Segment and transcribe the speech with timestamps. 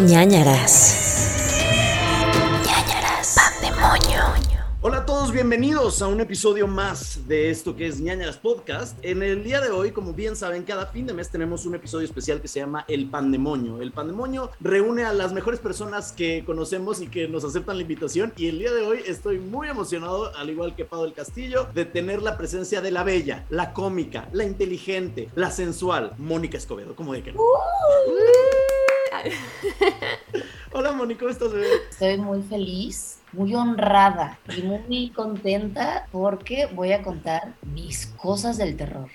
[0.00, 1.38] ñañaras.
[2.66, 3.36] ñañaras.
[3.36, 4.24] Pandemonio.
[4.80, 8.98] Hola a todos, bienvenidos a un episodio más de esto que es ñañaras Podcast.
[9.02, 12.04] En el día de hoy, como bien saben, cada fin de mes tenemos un episodio
[12.04, 13.80] especial que se llama El Pandemonio.
[13.80, 18.32] El Pandemonio reúne a las mejores personas que conocemos y que nos aceptan la invitación.
[18.36, 21.84] Y el día de hoy estoy muy emocionado, al igual que Pau del Castillo, de
[21.84, 26.96] tener la presencia de la bella, la cómica, la inteligente, la sensual, Mónica Escobedo.
[26.96, 27.40] ¿Cómo de que no?
[30.72, 31.66] Hola Mónica, ¿cómo estás, bebé?
[31.90, 38.76] Estoy muy feliz, muy honrada y muy contenta porque voy a contar mis cosas del
[38.76, 39.08] terror.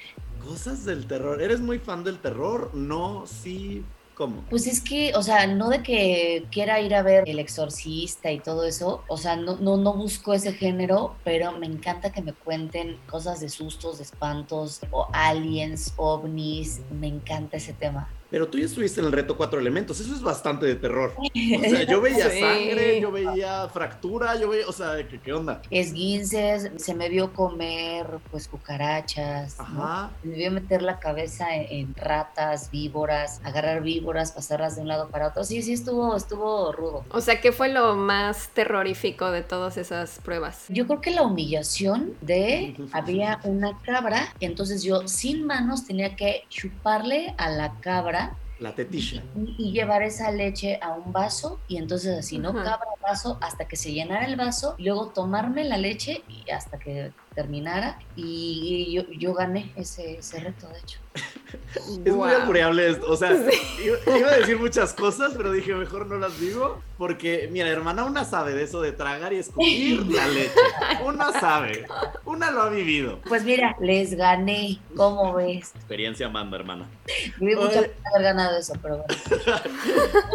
[0.45, 1.41] Cosas del terror.
[1.41, 2.71] ¿Eres muy fan del terror?
[2.73, 3.83] No, sí.
[4.15, 4.43] ¿Cómo?
[4.49, 8.39] Pues es que, o sea, no de que quiera ir a ver El Exorcista y
[8.39, 12.33] todo eso, o sea, no, no, no busco ese género, pero me encanta que me
[12.33, 18.09] cuenten cosas de sustos, de espantos, o aliens, ovnis, me encanta ese tema.
[18.29, 21.13] Pero tú ya estuviste en el reto Cuatro Elementos, eso es bastante de terror.
[21.59, 22.39] O sea, yo veía Sí.
[22.39, 25.61] sangre, yo veía fractura, yo veía, o sea, ¿qué, qué onda?
[25.71, 29.59] Esguinces, se me vio comer pues cucarachas.
[29.59, 30.11] Ajá.
[30.21, 34.87] Se me vio meter la cabeza en, en ratas, víboras, agarrar víboras, pasarlas de un
[34.87, 35.43] lado para otro.
[35.43, 37.03] Sí, sí, estuvo, estuvo rudo.
[37.11, 40.65] O sea, ¿qué fue lo más terrorífico de todas esas pruebas?
[40.69, 46.43] Yo creo que la humillación de había una cabra, entonces yo sin manos tenía que
[46.49, 48.18] chuparle a la cabra
[48.59, 49.23] La tetilla.
[49.35, 52.53] y, y llevar esa leche a un vaso y entonces así, ¿no?
[52.53, 57.11] Cabra vaso hasta que se llenara el vaso, luego tomarme la leche y hasta que
[57.33, 60.99] terminara y, y yo, yo gané ese, ese reto, de hecho.
[62.05, 63.09] Es muy albureable esto.
[63.09, 66.81] O sea, iba, iba a decir muchas cosas, pero dije mejor no las digo.
[66.97, 70.51] Porque, mira, hermana, una sabe de eso de tragar y escupir la leche.
[71.03, 71.87] Una sabe.
[72.25, 73.19] Una lo ha vivido.
[73.27, 75.71] Pues mira, les gané, ¿cómo ves?
[75.75, 76.87] Experiencia manda, hermana.
[77.39, 79.59] Me haber ganado eso, pero bueno.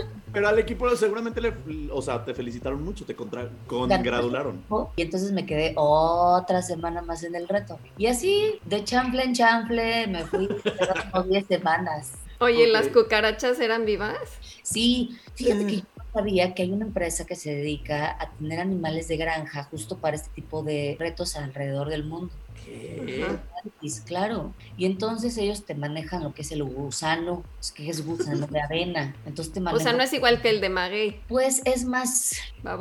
[0.34, 1.54] Pero al equipo seguramente le,
[1.92, 4.64] o sea, te felicitaron mucho, te contra, congratularon.
[4.96, 7.78] Y entonces me quedé otra semana más en el reto.
[7.96, 10.48] Y así, de chanfle en chanfle, me fui
[11.12, 12.12] como 10 semanas.
[12.40, 12.66] Oye.
[12.66, 14.18] ¿las cucarachas eran vivas?
[14.62, 18.60] Sí, fíjate que yo no sabía que hay una empresa que se dedica a tener
[18.60, 22.32] animales de granja justo para este tipo de retos alrededor del mundo.
[22.64, 23.38] ¿Qué?
[23.62, 24.52] Gratis, claro.
[24.76, 28.60] Y entonces ellos te manejan lo que es el gusano, es que es gusano de
[28.60, 29.14] avena.
[29.26, 29.82] Entonces te O manejan.
[29.84, 32.32] sea, no es igual que el de maguey, Pues es más.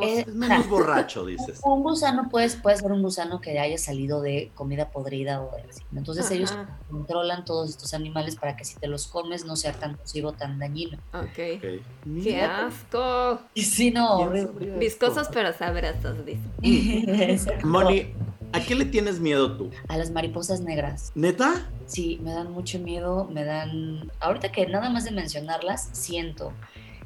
[0.02, 1.60] eh, Es menos borracho, dices.
[1.64, 5.64] Un gusano pues, puede ser un gusano que haya salido de comida podrida o de
[5.70, 5.82] así.
[5.96, 6.54] Entonces ellos
[6.90, 10.60] controlan todos estos animales para que si te los comes no sea tan nocivo, tan
[10.60, 10.98] dañino.
[11.14, 11.24] Ok.
[11.24, 11.62] Ok.
[11.62, 13.40] ¡Qué Mira, asco!
[13.54, 14.48] Y sí, no, ¿quién horrible.
[14.54, 16.42] sabría Viscosos pero sabrosos, dice.
[17.64, 18.14] Moni,
[18.54, 19.70] ¿a qué le tienes miedo tú?
[19.88, 21.12] A las mariposas negras.
[21.16, 21.68] ¿Neta?
[21.86, 24.12] Sí, me dan mucho miedo, me dan...
[24.20, 26.54] Ahorita que nada más de mencionarlas, siento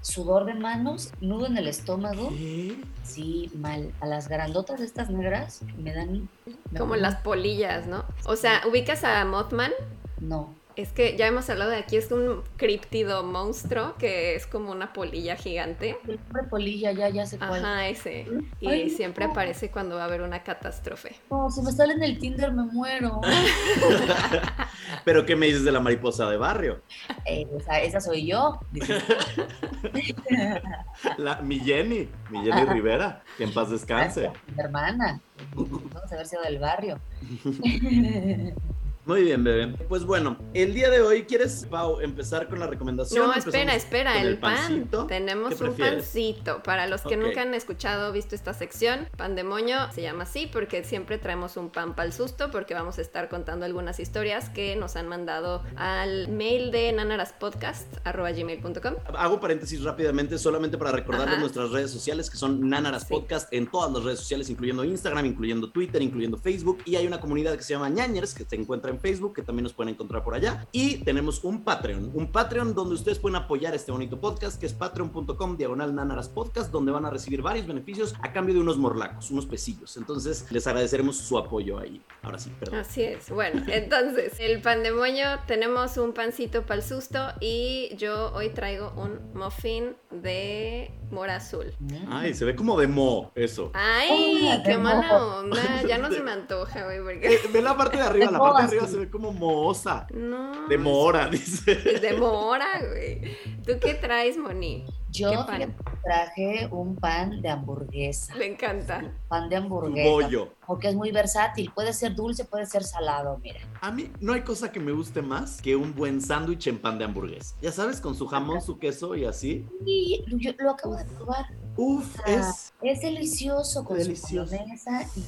[0.02, 2.30] sudor de manos, nudo en el estómago.
[2.30, 2.78] ¿Qué?
[3.04, 3.92] Sí, mal.
[4.00, 6.30] A las grandotas estas negras me dan...
[6.72, 8.06] me- Como las polillas, ¿no?
[8.26, 9.72] O sea, ¿ubicas a Mothman?
[10.20, 10.54] No.
[10.78, 14.94] Es que ya hemos hablado de aquí, es un críptido monstruo que es como una
[14.94, 15.98] polilla gigante.
[16.08, 17.66] Hombre polilla, ya, ya sé cuál.
[17.66, 18.28] Ajá, ese.
[18.60, 19.32] Y Ay, siempre no.
[19.32, 21.16] aparece cuando va a haber una catástrofe.
[21.32, 23.22] No, si me sale en el Tinder me muero.
[25.04, 26.80] ¿Pero qué me dices de la mariposa de barrio?
[27.26, 28.60] Eh, esa, esa soy yo.
[28.72, 29.00] dice.
[31.18, 34.30] La, mi Jenny, mi Jenny Rivera, que en paz descanse.
[34.56, 35.20] Mi hermana.
[35.56, 37.00] Vamos a haber sido del barrio.
[39.08, 39.74] Muy bien, bebé.
[39.88, 43.26] Pues bueno, el día de hoy, ¿quieres, Pau, empezar con la recomendación?
[43.26, 44.56] No, espera, espera, el, pan.
[44.58, 45.08] pancito.
[45.08, 46.04] Tenemos ¿Qué un prefieres?
[46.04, 46.62] pancito.
[46.62, 50.84] Para los que nunca han escuchado o visto esta sección, Pandemonio se llama así porque
[50.84, 54.76] siempre traemos un pan para el susto porque vamos a estar contando algunas historias que
[54.76, 58.94] nos han mandado al mail de nanaraspodcast.gmail.com.
[59.18, 61.40] Hago paréntesis rápidamente, solamente para recordarles Ajá.
[61.42, 63.08] nuestras redes sociales, que son Nanaras Sí.
[63.10, 66.80] Podcast en todas las redes sociales, incluyendo Instagram, incluyendo Twitter, incluyendo Facebook.
[66.84, 69.64] Y hay una comunidad que se llama Ñañers, que se encuentra en Facebook, que también
[69.64, 70.68] nos pueden encontrar por allá.
[70.72, 74.74] Y tenemos un Patreon, un Patreon donde ustedes pueden apoyar este bonito podcast, que es
[74.74, 79.32] patreon.com diagonal Nanaras Podcast, donde van a recibir varios beneficios a cambio de unos morlacos,
[79.32, 79.98] unos pesillos.
[79.98, 82.02] Entonces, les agradeceremos su apoyo ahí.
[82.22, 82.80] Ahora sí, perdón.
[82.80, 83.30] Así es.
[83.30, 89.20] Bueno, entonces, el pandemonio, tenemos un pancito para el susto y yo hoy traigo un
[89.34, 91.74] muffin de mora azul.
[92.10, 93.72] Ay, se ve como de mo, eso.
[93.74, 95.84] Ay, qué mala onda.
[95.88, 97.36] Ya no se me antoja, güey, porque.
[97.36, 100.08] Eh, ve la parte de arriba, la parte de arriba se ve como mohosa.
[100.14, 100.68] No.
[100.68, 101.72] De mora, dice.
[101.72, 103.38] Es de mora, güey.
[103.66, 104.86] ¿Tú qué traes, Moni?
[105.12, 105.74] Yo fíjate,
[106.04, 108.36] traje un pan de hamburguesa.
[108.36, 109.14] Me encanta.
[109.28, 110.10] Pan de hamburguesa.
[110.10, 110.54] bollo.
[110.66, 111.72] Porque es muy versátil.
[111.74, 113.60] Puede ser dulce, puede ser salado, mira.
[113.82, 116.98] A mí no hay cosa que me guste más que un buen sándwich en pan
[117.00, 117.56] de hamburguesa.
[117.62, 119.66] Ya sabes, con su jamón, su queso y así.
[119.86, 121.46] Y yo lo acabo de probar.
[121.78, 122.74] Uf, Ah, es.
[122.82, 124.50] Es delicioso con Delicioso.
[124.50, 125.22] su mayonesa y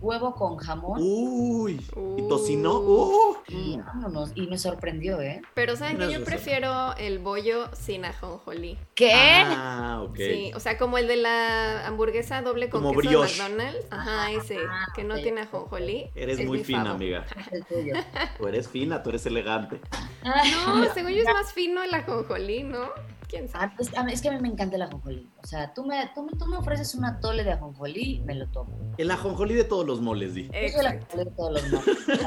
[0.00, 1.00] huevo con jamón.
[1.02, 1.84] Uy.
[2.16, 2.78] Y tocino.
[2.78, 3.36] Uh.
[3.48, 4.30] Y vámonos.
[4.34, 5.42] Y me sorprendió, ¿eh?
[5.54, 8.78] Pero saben que yo prefiero el bollo sin ajonjolí.
[8.94, 9.12] ¿Qué?
[9.28, 10.16] Ah, ok.
[10.16, 13.34] Sí, o sea, como el de la hamburguesa doble con Como queso brioche.
[13.42, 13.86] de McDonald's.
[13.90, 16.10] Ajá, ese, Ah, que no tiene ajonjolí.
[16.14, 16.94] Eres es muy mi fina, favo.
[16.96, 17.24] amiga.
[17.40, 17.94] Es el tuyo.
[18.38, 19.80] Tú eres fina, tú eres elegante.
[20.24, 22.88] No, según yo es más fino el ajonjolí, ¿no?
[23.28, 23.64] ¿Quién sabe?
[23.66, 25.28] Ah, pues, a mí- es que a mí me encanta el ajonjolí.
[25.42, 28.46] O sea, tú me, tú, me- tú me ofreces un atole de ajonjolí, me lo
[28.48, 28.94] tomo.
[28.98, 30.44] El ajonjolí de todos los moles, di.
[30.44, 31.06] Yo soy el Exacto.
[31.06, 31.62] ajonjolí de todos los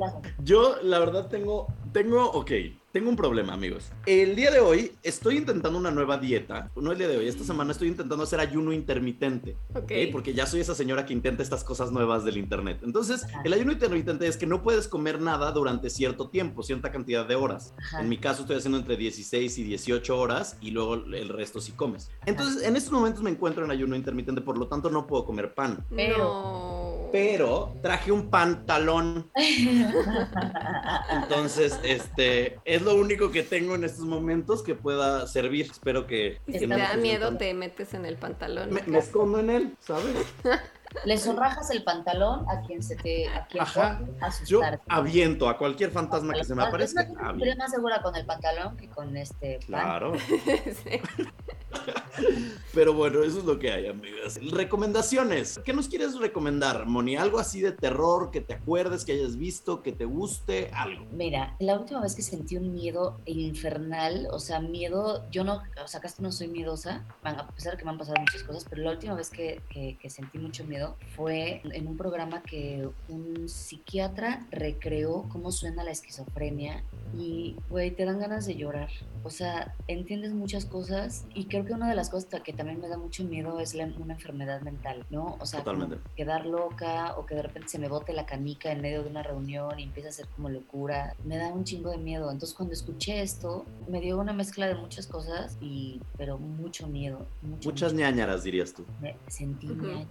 [0.00, 0.34] ajonjolí.
[0.42, 2.50] Yo, la verdad, tengo, tengo, ok,
[2.92, 3.90] tengo un problema, amigos.
[4.06, 6.70] El día de hoy estoy intentando una nueva dieta.
[6.76, 9.56] No el día de hoy, esta semana estoy intentando hacer ayuno intermitente.
[9.74, 9.78] Ok.
[9.84, 9.92] ¿ok?
[10.12, 12.80] Porque ya soy esa señora que intenta estas cosas nuevas del internet.
[12.82, 17.26] Entonces, el ayuno intermitente es que no puedes comer nada durante cierto tiempo, cierta cantidad
[17.26, 17.72] de horas.
[17.78, 18.00] Ajá.
[18.00, 21.72] En mi caso estoy haciendo entre 16 y 18 horas y luego el resto sí
[21.72, 22.10] comes.
[22.26, 25.54] Entonces, en estos momentos me encuentro en ayuno intermitente, por lo tanto no puedo comer
[25.54, 25.84] pan.
[25.94, 26.81] Pero- No.
[27.12, 29.30] Pero traje un pantalón
[31.10, 35.66] Entonces, este, es lo único que tengo en estos momentos que pueda servir.
[35.70, 36.40] Espero que...
[36.46, 38.72] Si te me da miedo, te metes en el pantalón.
[38.72, 40.16] Me, me escondo en él, ¿sabes?
[41.04, 44.00] Le zorrajas el pantalón a quien se te a quien Ajá.
[44.46, 47.06] Yo aviento a cualquier fantasma que se me aparezca.
[47.06, 49.66] sentiría más segura con el pantalón que con este pan.
[49.66, 50.12] Claro.
[50.84, 51.00] Sí.
[52.74, 54.38] Pero bueno, eso es lo que hay, amigas.
[54.50, 55.58] Recomendaciones.
[55.64, 57.16] ¿Qué nos quieres recomendar, Moni?
[57.16, 61.06] Algo así de terror que te acuerdes, que hayas visto, que te guste, algo.
[61.12, 65.88] Mira, la última vez que sentí un miedo infernal, o sea, miedo, yo no, o
[65.88, 68.82] sea, casi no soy miedosa, a pesar de que me han pasado muchas cosas, pero
[68.82, 70.81] la última vez que, que- que sentí mucho miedo
[71.16, 76.82] fue en un programa que un psiquiatra recreó cómo suena la esquizofrenia
[77.14, 78.88] y, güey, te dan ganas de llorar.
[79.24, 82.88] O sea, entiendes muchas cosas y creo que una de las cosas que también me
[82.88, 85.36] da mucho miedo es la- una enfermedad mental, ¿no?
[85.38, 85.62] O sea,
[86.16, 89.22] quedar loca o que de repente se me bote la canica en medio de una
[89.22, 91.14] reunión y empieza a ser como locura.
[91.24, 92.30] Me da un chingo de miedo.
[92.30, 97.26] Entonces cuando escuché esto, me dio una mezcla de muchas cosas, y, pero mucho miedo.
[97.42, 98.04] Mucho, Muchas mucho.
[98.04, 98.84] ñañaras, dirías tú.
[99.00, 100.06] Me sentí Ujú.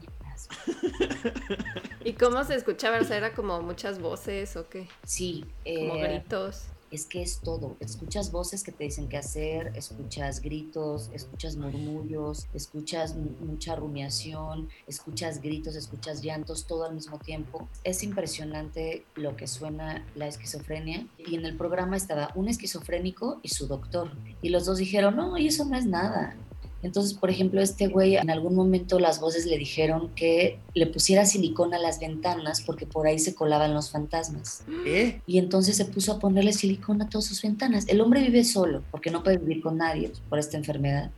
[2.03, 2.99] ¿Y cómo se escuchaba?
[2.99, 4.87] O sea, ¿era como muchas voces o qué?
[5.03, 6.63] Sí, Como eh, gritos.
[6.89, 7.77] es que es todo.
[7.79, 14.69] Escuchas voces que te dicen qué hacer, escuchas gritos, escuchas murmullos, escuchas mu- mucha rumiación,
[14.87, 17.69] escuchas gritos, escuchas llantos, todo al mismo tiempo.
[17.83, 21.05] Es impresionante lo que suena la esquizofrenia.
[21.17, 24.11] Y en el programa estaba un esquizofrénico y su doctor.
[24.41, 26.35] Y los dos dijeron, no, y eso no es nada.
[26.83, 31.25] Entonces, por ejemplo, este güey en algún momento las voces le dijeron que le pusiera
[31.25, 34.63] silicona a las ventanas porque por ahí se colaban los fantasmas.
[34.85, 35.21] ¿Eh?
[35.27, 37.87] Y entonces se puso a ponerle silicona a todas sus ventanas.
[37.87, 41.11] El hombre vive solo porque no puede vivir con nadie por esta enfermedad.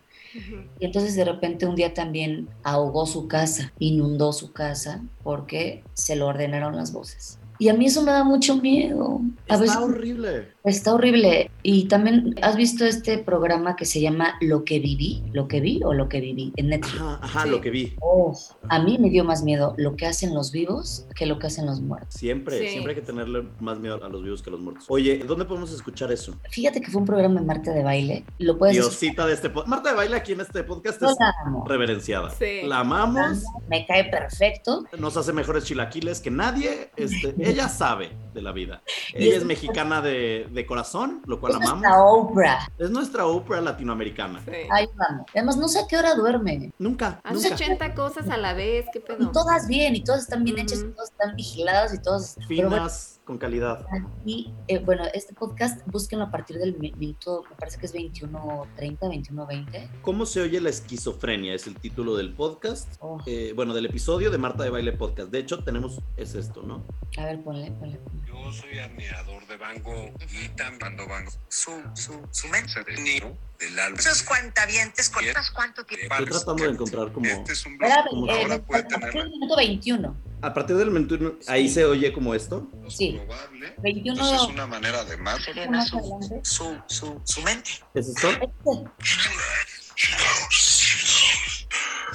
[0.80, 6.16] Y entonces de repente un día también ahogó su casa, inundó su casa porque se
[6.16, 7.38] lo ordenaron las voces.
[7.64, 9.22] Y a mí eso me da mucho miedo.
[9.48, 10.48] A Está veces horrible.
[10.66, 11.50] está horrible.
[11.62, 15.24] Y también, ¿has visto este programa que se llama Lo que viví?
[15.32, 16.52] ¿Lo que vi o Lo que viví?
[16.58, 17.00] En Netflix.
[17.02, 17.50] Ajá, ajá, Sí.
[17.50, 17.96] lo que vi.
[18.02, 18.38] Oh,
[18.68, 21.66] a mí me dio más miedo lo que hacen los vivos que lo que hacen
[21.66, 22.14] los muertos.
[22.14, 22.68] Siempre, Sí.
[22.68, 24.84] siempre hay que tenerle más miedo a los vivos que a los muertos.
[24.90, 26.36] Oye, ¿dónde podemos escuchar eso?
[26.52, 28.26] Fíjate que fue un programa de Marta de baile.
[28.40, 29.00] Lo puedes escuchar.
[29.00, 29.70] Diosita de este podcast.
[29.70, 31.64] Marta de Baile aquí en este podcast es la amo.
[31.66, 32.30] reverenciada.
[32.32, 32.64] Sí.
[32.66, 34.84] La amamos, Me cae perfecto.
[35.00, 36.90] nos hace mejores chilaquiles que nadie.
[36.98, 38.82] Este, ella sabe de la vida.
[39.14, 41.82] Y Ella es- es mexicana de, de corazón, lo cual Es amamos.
[41.82, 42.68] nuestra Oprah.
[42.80, 44.40] Es nuestra Oprah latinoamericana.
[44.44, 44.52] Sí.
[44.72, 45.26] Ay, vamos.
[45.34, 46.72] Además, no sé a qué hora duerme.
[46.80, 47.56] Nunca, Hace nunca.
[47.56, 49.32] 80 cosas a la vez, ¿qué Y pedo?
[49.32, 52.38] todas bien, y todas están bien hechas, y todas están vigiladas, y todas.
[52.48, 53.86] pero bueno, Finas, con calidad.
[54.26, 57.94] y eh, bueno, este podcast, búsquenlo a partir del mi- minuto, me parece que es
[57.94, 59.90] 21.30, 21.20.
[60.02, 61.54] ¿Cómo se oye la esquizofrenia?
[61.54, 62.96] Es el título del podcast.
[63.00, 65.30] Oh, Eh, bueno, del episodio de Marta de Baile Podcast.
[65.30, 66.84] De hecho, tenemos, es esto, ¿no?
[67.18, 67.98] a ver, ponle, ponle.
[67.98, 68.22] ponle.
[68.28, 72.84] Yo soy admirador de Van Gogh y también cuando Van Gogh su, su, su mente
[72.84, 74.00] de niño del álbum.
[74.00, 75.34] Esos cuentavientes Bien.
[75.54, 76.14] cuánto tiempo.
[76.14, 77.26] Estoy tratando de encontrar como...
[77.28, 80.33] Este es un Espérame, como eh, ahora puede tener minuto 21.
[80.44, 82.70] A partir del 21, ahí se oye como esto.
[82.90, 83.18] Sí.
[83.26, 83.74] probable.
[83.82, 85.42] 21 Entonces es una manera de más.
[85.42, 87.72] Su, su, su, su mente.
[87.94, 88.28] ¿Es esto?
[88.30, 88.44] Este.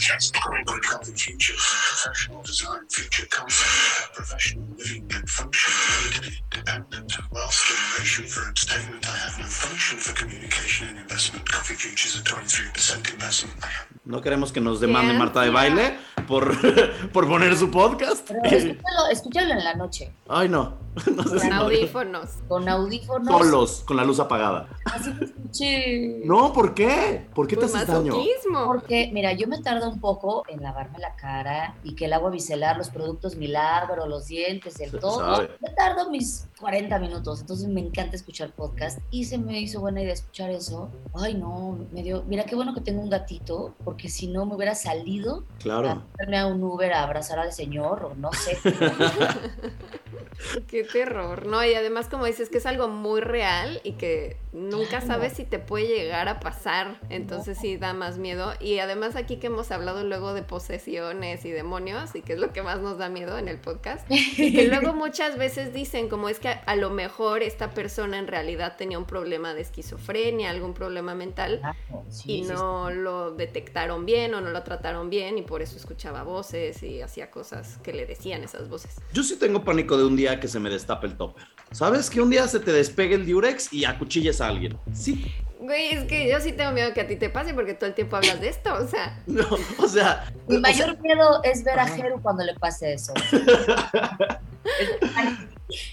[0.03, 5.73] Corporate health and future, professional design, future comfort, professional living and function,
[6.23, 9.05] made independent, well stimulation for entertainment.
[9.05, 11.51] I have no function for communication and investment.
[11.51, 13.57] Coffee futures at 23% investment.
[13.61, 16.55] I have No queremos que nos demande Marta de baile por,
[17.13, 18.27] por poner su podcast.
[18.29, 20.79] Pero escúchalo, escúchalo en la noche, Ay, no.
[21.15, 21.63] No sé si Con no.
[21.65, 22.29] audífonos.
[22.49, 23.29] con audífonos.
[23.29, 24.69] Solos, con la luz apagada.
[24.87, 26.21] Así que escuché.
[26.25, 27.27] No, ¿por qué?
[27.35, 28.15] ¿Por qué te Pues haces daño?
[28.67, 32.31] Porque, mira, yo me tardo un poco en lavarme la cara y que el agua
[32.31, 35.19] biselar, los productos milagro, los dientes, el Se todo.
[35.37, 35.51] sabe.
[35.61, 40.03] Me tardo mis 40 minutos, entonces me encanta escuchar podcast y se me hizo buena
[40.03, 40.91] idea escuchar eso.
[41.15, 42.23] Ay, no, me dio.
[42.27, 46.03] Mira, qué bueno que tengo un gatito, porque si no me hubiera salido a Claro.
[46.13, 48.59] meterme a un Uber a abrazar al señor o no sé.
[50.69, 51.65] Qué terror, ¿no?
[51.65, 55.07] Y además, como dices, que es algo muy real y que nunca Claro.
[55.09, 57.01] sabes si te puede llegar a pasar.
[57.11, 58.53] Entonces sí da más miedo.
[58.61, 62.53] Y además aquí que hemos hablado luego de posesiones y demonios, y que es lo
[62.53, 64.07] que más nos da miedo en el podcast.
[64.39, 68.19] Y que luego muchas veces dicen como es que a, a lo mejor esta persona
[68.19, 71.59] en realidad tenía un problema de esquizofrenia, algún problema mental.
[71.61, 75.63] Claro, sí, y sí, no lo detectaron bien o no lo trataron bien y por
[75.63, 78.97] eso escuchaba voces y hacía cosas que le decían esas voces.
[79.13, 81.45] Yo sí tengo pánico de un día que se me destape el topper.
[81.71, 82.09] ¿Sabes?
[82.09, 84.79] Que un día se te despegue el diurex y acuchilles a alguien.
[84.93, 85.33] Sí.
[85.69, 87.95] Güey, es que yo sí tengo miedo que a ti te pase porque todo el
[87.95, 89.47] tiempo hablas de esto, o sea, No,
[89.79, 90.25] o sea.
[90.49, 91.87] Mi o sea, mayor miedo es ver a.
[91.87, 93.13] Jero cuando le pase eso.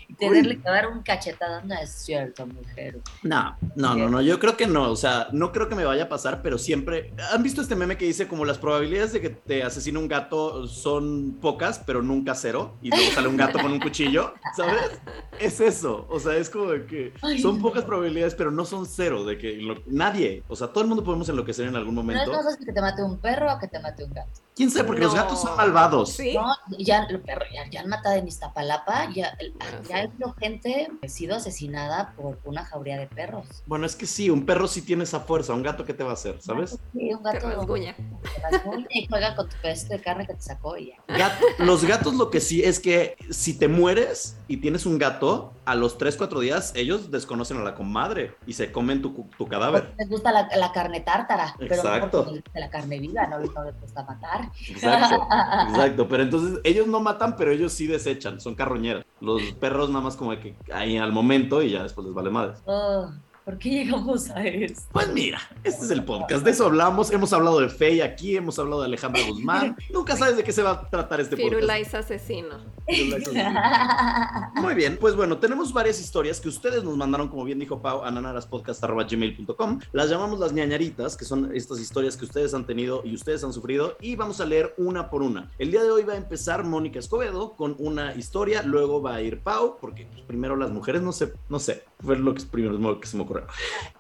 [0.08, 1.62] y tenerle que dar un cachetado.
[1.64, 3.00] No es cierto, mujer.
[3.24, 6.04] No, no, no, no, yo creo que no, o sea, no creo que me vaya
[6.04, 9.30] a pasar, pero siempre, ¿han visto este meme que dice como las probabilidades de que
[9.30, 13.72] te asesine un gato son pocas, pero nunca cero, y luego sale un gato con
[13.72, 14.92] un cuchillo, ¿sabes?
[15.40, 19.26] Es eso, o sea, es como de que son pocas probabilidades, pero no son cero,
[19.26, 22.06] de que lo- nadie, o sea, todo el mundo podemos enloquecer en algún No es
[22.08, 22.32] momento.
[22.32, 24.32] más que te mate un perro o que te mate un gato.
[24.56, 24.86] ¿Quién sabe?
[24.86, 25.22] Porque los no.
[25.22, 26.14] gatos son malvados.
[26.14, 26.34] Sí.
[26.34, 26.46] No,
[26.80, 30.90] ya, los perros ya, ya han matado en Iztapalapa, ya, Ah, ya ha habido gente
[31.02, 33.46] que ha sido asesinada por una jauría de perros.
[33.66, 36.12] Bueno, es que sí, un perro sí tiene esa fuerza, un gato, ¿qué te va
[36.12, 36.42] a hacer?
[36.42, 36.80] ¿Sabes?
[36.94, 37.96] Sí, un Te gato rasguña.
[37.96, 40.96] te rasguña y juega con tu pedazo de carne que te sacó y ya.
[41.18, 45.54] Gat- los gatos lo que sí es que si te mueres y tienes un gato,
[45.66, 49.30] a los 3, 4 días ellos desconocen a la comadre y se comen tu, cu-
[49.38, 49.94] tu cadáver.
[49.98, 52.06] Les gusta la, la carne tártara, pero Exacto.
[52.06, 54.45] no porque les gusta la carne viva, no, no les gusta matar.
[54.68, 55.28] Exacto,
[55.70, 56.08] exacto.
[56.08, 59.06] Pero entonces ellos no matan, pero ellos sí desechan, son carroñeras.
[59.22, 62.56] Los perros nada más como que ahí al momento y ya después les vale madre.
[62.66, 63.10] Oh,
[63.46, 64.90] ¿Por qué llegamos a esto?
[64.92, 67.12] Pues mira, este es el podcast, de eso hablamos.
[67.12, 69.78] Hemos hablado de Fey aquí, hemos hablado de Alejandra Guzmán.
[69.94, 71.54] Nunca sabes de qué se va a tratar este podcast.
[71.54, 72.58] Firulais asesino.
[72.88, 74.52] Firulais asesino.
[74.56, 78.04] Muy bien, pues bueno, tenemos varias historias que ustedes nos mandaron, como bien dijo Pau,
[78.04, 79.80] a nanaraspodcast.gmail.com.
[79.92, 83.54] Las llamamos las ñañaritas, que son estas historias que ustedes han tenido y ustedes han
[83.54, 85.52] sufrido, y vamos a leer una por una.
[85.60, 89.22] El día de hoy va a empezar Mónica Escobedo con una historia, luego va a
[89.22, 93.00] ir Pau, porque pues, primero las mujeres, no sé, no sé, fue lo que primero
[93.00, 93.48] que se me ocurrió.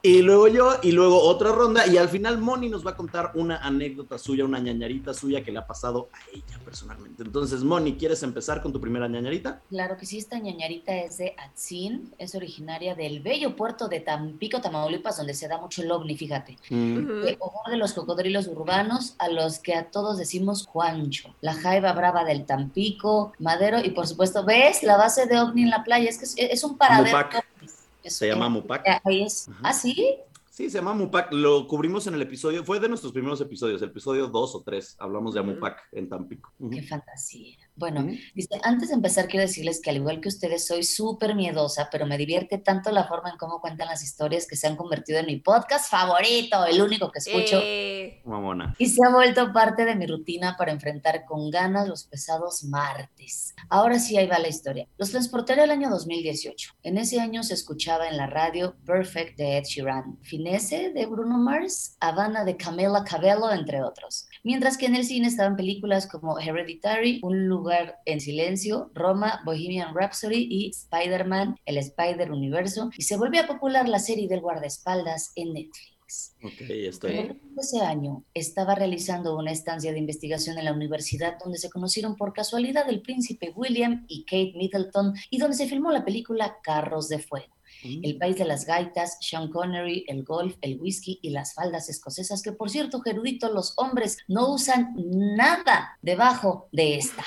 [0.02, 3.32] Y luego yo, y luego otra ronda, y al final Moni nos va a contar
[3.36, 7.24] una anécdota suya, una ñañarita suya que le ha pasado a ella personalmente.
[7.24, 9.62] Entonces, Moni, ¿quieres empezar con tu primera ñañarita?
[9.70, 14.62] Claro que sí, esta ñañarita es de Atzin, es originaria del bello puerto de Tampico,
[14.62, 16.58] Tamaulipas, donde se da mucho el ovni, fíjate.
[16.70, 21.94] De hogar de los cocodrilos urbanos, a los que a todos decimos Juancho, la jaiba
[21.94, 24.84] brava del Tampico, Madero, y por supuesto, ¿ves?
[24.84, 27.18] La base de ovni en la playa, es que es, es un paradero.
[28.10, 28.84] Se llama Mupac.
[29.04, 29.48] Ahí es.
[29.50, 29.60] Ajá.
[29.64, 30.18] ¿Ah, sí?
[30.50, 31.32] Sí, se llama Mupac.
[31.34, 34.96] Lo cubrimos en el episodio, fue de nuestros primeros episodios, el episodio 2 o 3.
[35.00, 35.50] Hablamos de Ujú.
[35.52, 36.54] Amupac en Tampico.
[36.72, 37.58] Qué fantasía.
[37.76, 38.16] Bueno, Ujú.
[38.34, 42.06] Dice, antes de empezar quiero decirles que al igual que ustedes soy súper miedosa, pero
[42.06, 45.26] me divierte tanto la forma en cómo cuentan las historias que se han convertido en
[45.26, 47.60] mi podcast favorito, el único que escucho.
[47.62, 48.76] Eh, Mamona.
[48.80, 53.54] Y se ha vuelto parte de mi rutina para enfrentar con ganas los pesados martes.
[53.70, 54.88] Ahora sí, ahí va la historia.
[54.98, 56.74] Los transportaré al año 2018.
[56.84, 61.38] En ese año se escuchaba en la radio Perfect de Ed Sheeran, Finesse de Bruno
[61.38, 64.28] Mars, Havana de Camila Cabello, entre otros.
[64.44, 67.65] Mientras que en el cine estaban películas como Hereditary, Un lugar
[68.06, 72.90] en silencio, Roma, Bohemian Rhapsody y Spider-Man, el Spider Universo.
[72.98, 75.96] Y se volvía popular la serie del guardaespaldas en Netflix.
[76.44, 77.36] Ok, estoy.
[77.58, 82.34] Ese año estaba realizando una estancia de investigación en la universidad donde se conocieron por
[82.34, 87.20] casualidad el príncipe William y Kate Middleton y donde se filmó la película Carros de
[87.20, 87.55] Fuego.
[87.86, 92.42] El país de las gaitas, Sean Connery, el golf, el whisky y las faldas escocesas,
[92.42, 97.24] que por cierto, Gerudito, los hombres no usan nada debajo de esta.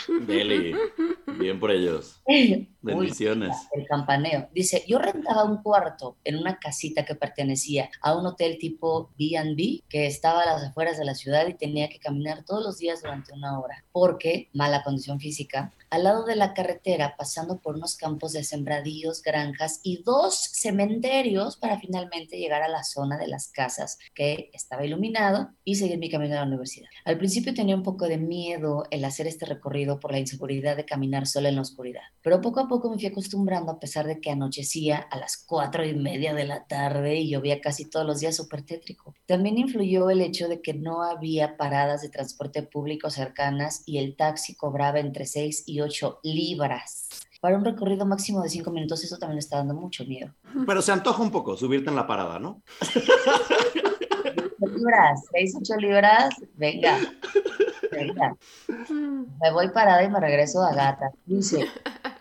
[1.39, 2.21] Bien por ellos.
[2.97, 3.57] Bendiciones.
[3.73, 4.49] el campaneo.
[4.55, 9.83] Dice, yo rentaba un cuarto en una casita que pertenecía a un hotel tipo B&B
[9.89, 13.03] que estaba a las afueras de la ciudad y tenía que caminar todos los días
[13.03, 15.73] durante una hora porque mala condición física.
[15.91, 21.57] Al lado de la carretera, pasando por unos campos de sembradíos, granjas y dos cementerios
[21.57, 26.11] para finalmente llegar a la zona de las casas que estaba iluminado y seguir mi
[26.11, 26.89] camino a la universidad.
[27.07, 30.85] Al principio tenía un poco de miedo el hacer este recorrido por la inseguridad de
[30.85, 34.21] caminar sola en la oscuridad, pero poco a poco me fui acostumbrando a pesar de
[34.21, 38.21] que anochecía a las cuatro y media de la tarde y llovía casi todos los
[38.21, 39.15] días súper tétrico.
[39.27, 44.15] También influyó el hecho de que no había paradas de transporte público cercanas y el
[44.17, 47.09] taxi cobraba entre 6 y 8 libras.
[47.41, 50.35] Para un recorrido máximo de 5 minutos, eso también está dando mucho miedo.
[50.67, 52.63] Pero se antoja un poco subirte en la parada, ¿no?
[54.79, 56.99] libras, 6, 8 libras, venga,
[57.91, 58.37] venga.
[58.89, 61.11] Me voy parada y me regreso a gata.
[61.27, 61.67] Dice,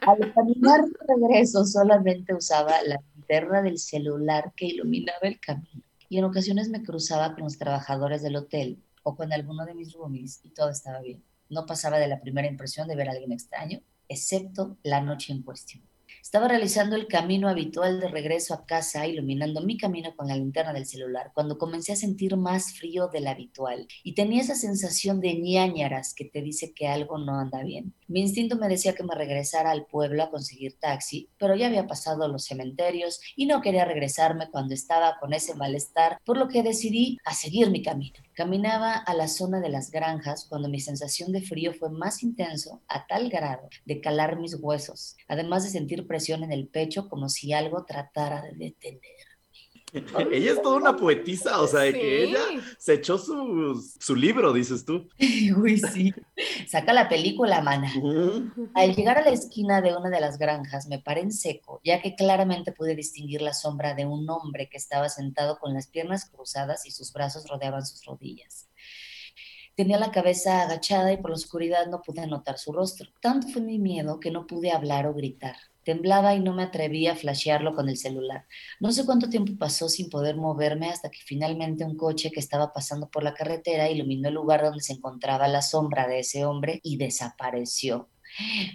[0.08, 5.84] al caminar de regreso solamente usaba la linterna del celular que iluminaba el camino.
[6.08, 9.94] Y en ocasiones me cruzaba con los trabajadores del hotel o con alguno de mis
[9.94, 11.24] roomies y todo estaba bien.
[11.50, 15.44] No pasaba de la primera impresión de ver a alguien extraño, excepto la noche en
[15.44, 15.87] cuestión.
[16.28, 20.74] Estaba realizando el camino habitual de regreso a casa, iluminando mi camino con la linterna
[20.74, 25.40] del celular, cuando comencé a sentir más frío del habitual y tenía esa sensación de
[25.40, 27.94] ñañaras que te dice que algo no anda bien.
[28.10, 31.88] Mi instinto me decía que me regresara al pueblo a conseguir taxi, pero ya había
[31.88, 36.62] pasado los cementerios y no quería regresarme cuando estaba con ese malestar, por lo que
[36.62, 38.27] decidí a seguir mi camino.
[38.38, 42.84] Caminaba a la zona de las granjas cuando mi sensación de frío fue más intenso
[42.88, 47.30] a tal grado de calar mis huesos, además de sentir presión en el pecho como
[47.30, 49.02] si algo tratara de detener.
[50.32, 52.40] ella es toda una poetisa, o sea, de que ella
[52.78, 55.08] se echó su, su libro, dices tú.
[55.58, 56.14] Uy, sí.
[56.68, 57.92] Saca la película, mana.
[58.74, 62.02] Al llegar a la esquina de una de las granjas me paré en seco, ya
[62.02, 66.30] que claramente pude distinguir la sombra de un hombre que estaba sentado con las piernas
[66.30, 68.68] cruzadas y sus brazos rodeaban sus rodillas.
[69.76, 73.10] Tenía la cabeza agachada y por la oscuridad no pude notar su rostro.
[73.22, 75.56] Tanto fue mi miedo que no pude hablar o gritar.
[75.88, 78.46] Temblaba y no me atreví a flashearlo con el celular.
[78.82, 82.74] No sé cuánto tiempo pasó sin poder moverme hasta que finalmente un coche que estaba
[82.74, 86.82] pasando por la carretera iluminó el lugar donde se encontraba la sombra de ese hombre
[86.84, 88.10] y desapareció.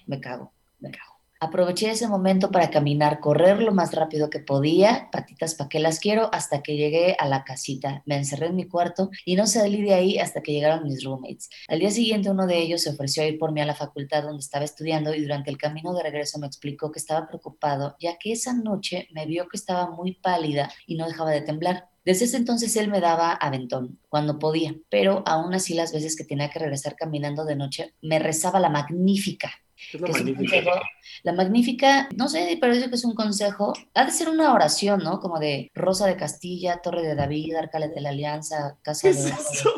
[0.07, 1.12] Me cago, me cago.
[1.42, 5.99] Aproveché ese momento para caminar, correr lo más rápido que podía, patitas pa' que las
[5.99, 8.04] quiero, hasta que llegué a la casita.
[8.06, 11.50] Me encerré en mi cuarto y no salí de ahí hasta que llegaron mis roommates.
[11.66, 14.23] Al día siguiente uno de ellos se ofreció a ir por mí a la facultad
[14.23, 18.19] donde estaba estudiando y durante el camino de regreso me explicó que estaba preocupado, ya
[18.19, 21.88] que esa noche me vio que estaba muy pálida y no dejaba de temblar.
[22.04, 26.23] Desde ese entonces él me daba aventón cuando podía, pero aún así las veces que
[26.23, 29.50] tenía que regresar caminando de noche me rezaba la magnífica.
[29.92, 30.56] Es la que es un magnífica.
[30.64, 30.82] consejo-
[31.25, 33.73] la magnífica, no sé, pero dice que es un consejo.
[33.95, 35.21] Ha de ser una oración, ¿no?
[35.21, 39.21] Como de Rosa de Castilla, Torre de David, Arcales de la Alianza, Casa ¿Qué de.
[39.21, 39.71] es eso?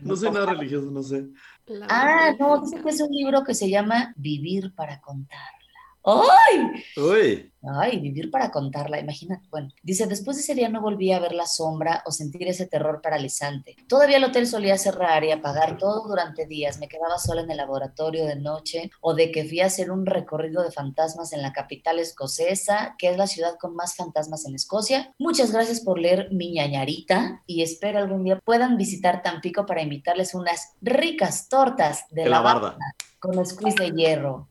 [0.00, 1.26] No soy nada religioso, no sé.
[1.66, 5.59] La Ah, no, dice que es un libro que se llama Vivir para contarla.
[6.04, 6.82] ¡Ay!
[6.96, 9.46] Uy, Ay, vivir para contarla, imagínate.
[9.50, 12.66] Bueno, dice, después de ese día no volví a ver la sombra o sentir ese
[12.66, 13.76] terror paralizante.
[13.86, 16.78] Todavía el hotel solía cerrar y apagar todo durante días.
[16.78, 20.06] Me quedaba sola en el laboratorio de noche o de que fui a hacer un
[20.06, 24.54] recorrido de fantasmas en la capital escocesa, que es la ciudad con más fantasmas en
[24.54, 25.12] Escocia.
[25.18, 30.32] Muchas gracias por leer mi ñañarita y espero algún día puedan visitar Tampico para invitarles
[30.34, 32.78] unas ricas tortas de, de la barda.
[33.18, 34.48] con squeeze de hierro.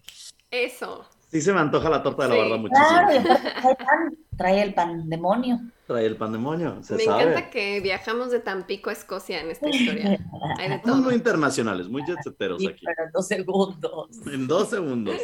[0.51, 1.08] Eso.
[1.31, 2.41] Sí se me antoja la torta de la Sí.
[2.41, 2.87] barda muchísimo.
[2.87, 5.59] Claro, trae pan, trae el pandemonio.
[5.85, 7.23] Trae el pandemonio, se Me sabe.
[7.23, 10.19] encanta que viajamos de Tampico a Escocia en esta historia.
[10.57, 12.83] Hay de muy internacionales, muy jetseteros Sí, aquí.
[12.85, 14.09] pero en dos segundos.
[14.31, 15.15] En dos segundos.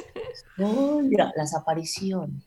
[0.58, 2.44] Uy, mira, las apariciones.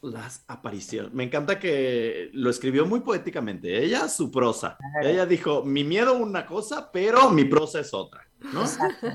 [0.00, 1.12] Las apariciones.
[1.12, 3.82] Me encanta que lo escribió muy poéticamente.
[3.82, 4.76] Ella, su prosa.
[4.78, 5.08] Claro.
[5.08, 8.22] Ella dijo, mi miedo una cosa, pero mi prosa es otra.
[8.52, 8.60] ¿No?
[8.62, 9.08] Exacto.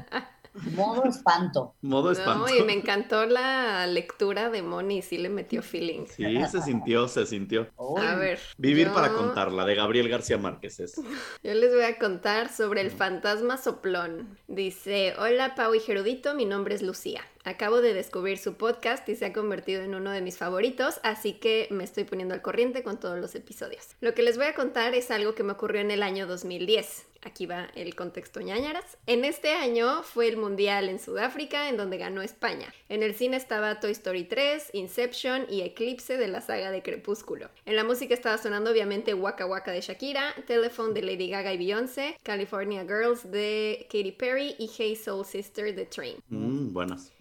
[0.76, 1.76] Modo espanto.
[1.82, 2.48] Modo espanto.
[2.48, 6.06] No, y me encantó la lectura de Moni, sí le metió feeling.
[6.06, 7.70] Sí, se sintió, se sintió.
[7.98, 8.39] A ver.
[8.58, 10.96] Vivir yo- para contarla, de Gabriel García Márquez es.
[11.44, 14.38] Yo les voy a contar sobre el fantasma soplón.
[14.48, 17.22] Dice, hola Pau y Gerudito, mi nombre es Lucía.
[17.46, 21.34] Acabo de descubrir su podcast y se ha convertido en uno de mis favoritos, así
[21.34, 23.96] que me estoy poniendo al corriente con todos los episodios.
[24.00, 27.08] Lo que les voy a contar es algo que me ocurrió en el año 2010.
[27.26, 28.98] Aquí va el contexto ñañaras.
[29.08, 32.74] En este año fue el Mundial en Sudáfrica, en donde ganó España.
[32.90, 37.50] En el cine estaba Toy Story 3, Inception y Eclipse de la saga de Crepúsculo.
[37.66, 41.58] En la música estaba sonando obviamente Waka Waka de Shakira, Telephone de Lady Gaga y
[41.58, 46.18] Beyoncé, California Girls de Katy Perry y Hey Soul Sister de Train.
[46.28, 46.54] Mm.
[46.54, 47.12] Mm, buenas,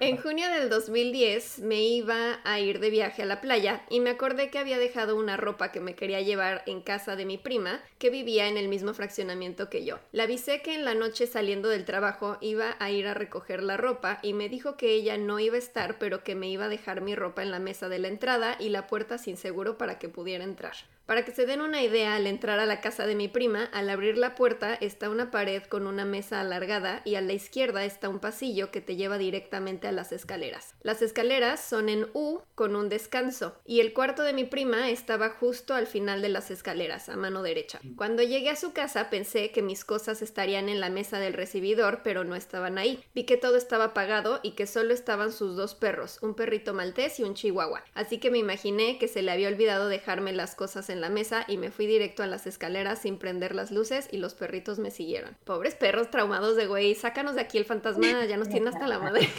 [0.00, 4.10] En junio del 2010 me iba a ir de viaje a la playa y me
[4.10, 7.80] acordé que había dejado una ropa que me quería llevar en casa de mi prima
[7.98, 9.98] que vivía en el mismo fraccionamiento que yo.
[10.12, 13.76] Le avisé que en la noche saliendo del trabajo iba a ir a recoger la
[13.76, 16.68] ropa y me dijo que ella no iba a estar pero que me iba a
[16.68, 19.98] dejar mi ropa en la mesa de la entrada y la puerta sin seguro para
[19.98, 20.74] que pudiera entrar.
[21.10, 23.90] Para que se den una idea, al entrar a la casa de mi prima, al
[23.90, 28.08] abrir la puerta está una pared con una mesa alargada y a la izquierda está
[28.08, 30.76] un pasillo que te lleva directamente a las escaleras.
[30.82, 35.30] Las escaleras son en U con un descanso y el cuarto de mi prima estaba
[35.30, 37.80] justo al final de las escaleras, a mano derecha.
[37.96, 42.02] Cuando llegué a su casa pensé que mis cosas estarían en la mesa del recibidor,
[42.04, 43.02] pero no estaban ahí.
[43.16, 47.18] Vi que todo estaba apagado y que solo estaban sus dos perros, un perrito maltés
[47.18, 47.82] y un chihuahua.
[47.94, 51.44] Así que me imaginé que se le había olvidado dejarme las cosas en la mesa
[51.48, 54.90] y me fui directo a las escaleras sin prender las luces y los perritos me
[54.90, 55.36] siguieron.
[55.44, 58.98] Pobres perros traumados de güey, sácanos de aquí el fantasma, ya nos tiene hasta la
[58.98, 59.28] madre.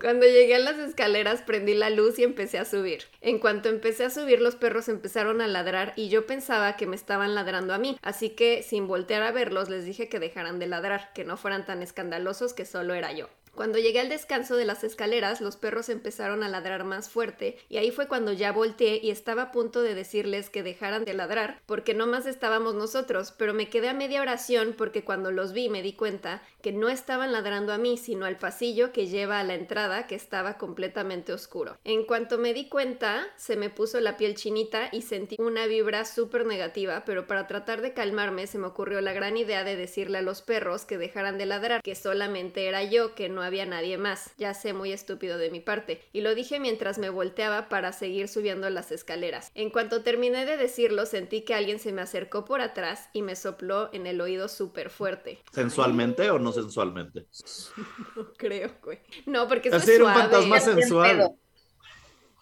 [0.00, 3.04] Cuando llegué a las escaleras prendí la luz y empecé a subir.
[3.22, 6.96] En cuanto empecé a subir los perros empezaron a ladrar y yo pensaba que me
[6.96, 10.66] estaban ladrando a mí, así que sin voltear a verlos les dije que dejaran de
[10.66, 13.28] ladrar, que no fueran tan escandalosos que solo era yo.
[13.56, 17.78] Cuando llegué al descanso de las escaleras, los perros empezaron a ladrar más fuerte y
[17.78, 21.62] ahí fue cuando ya volteé y estaba a punto de decirles que dejaran de ladrar
[21.64, 25.70] porque no más estábamos nosotros, pero me quedé a media oración porque cuando los vi
[25.70, 29.44] me di cuenta que no estaban ladrando a mí, sino al pasillo que lleva a
[29.44, 31.78] la entrada que estaba completamente oscuro.
[31.84, 36.04] En cuanto me di cuenta, se me puso la piel chinita y sentí una vibra
[36.04, 40.18] súper negativa, pero para tratar de calmarme se me ocurrió la gran idea de decirle
[40.18, 43.98] a los perros que dejaran de ladrar, que solamente era yo, que no había nadie
[43.98, 44.32] más.
[44.38, 46.02] Ya sé, muy estúpido de mi parte.
[46.12, 49.50] Y lo dije mientras me volteaba para seguir subiendo las escaleras.
[49.54, 53.36] En cuanto terminé de decirlo, sentí que alguien se me acercó por atrás y me
[53.36, 55.38] sopló en el oído súper fuerte.
[55.52, 57.26] ¿Sensualmente o no sensualmente?
[58.16, 58.98] No creo, güey.
[59.26, 61.32] No, porque eso es un fantasma sensual.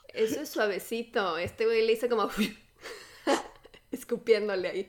[0.09, 1.37] Eso es suavecito.
[1.39, 2.31] Este güey le hice como...
[3.95, 4.89] escupiéndole ahí.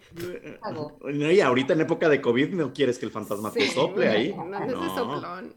[0.72, 4.34] No, y ahorita en época de COVID no quieres que el fantasma te sople ahí.
[4.34, 5.54] No, no es de soplón.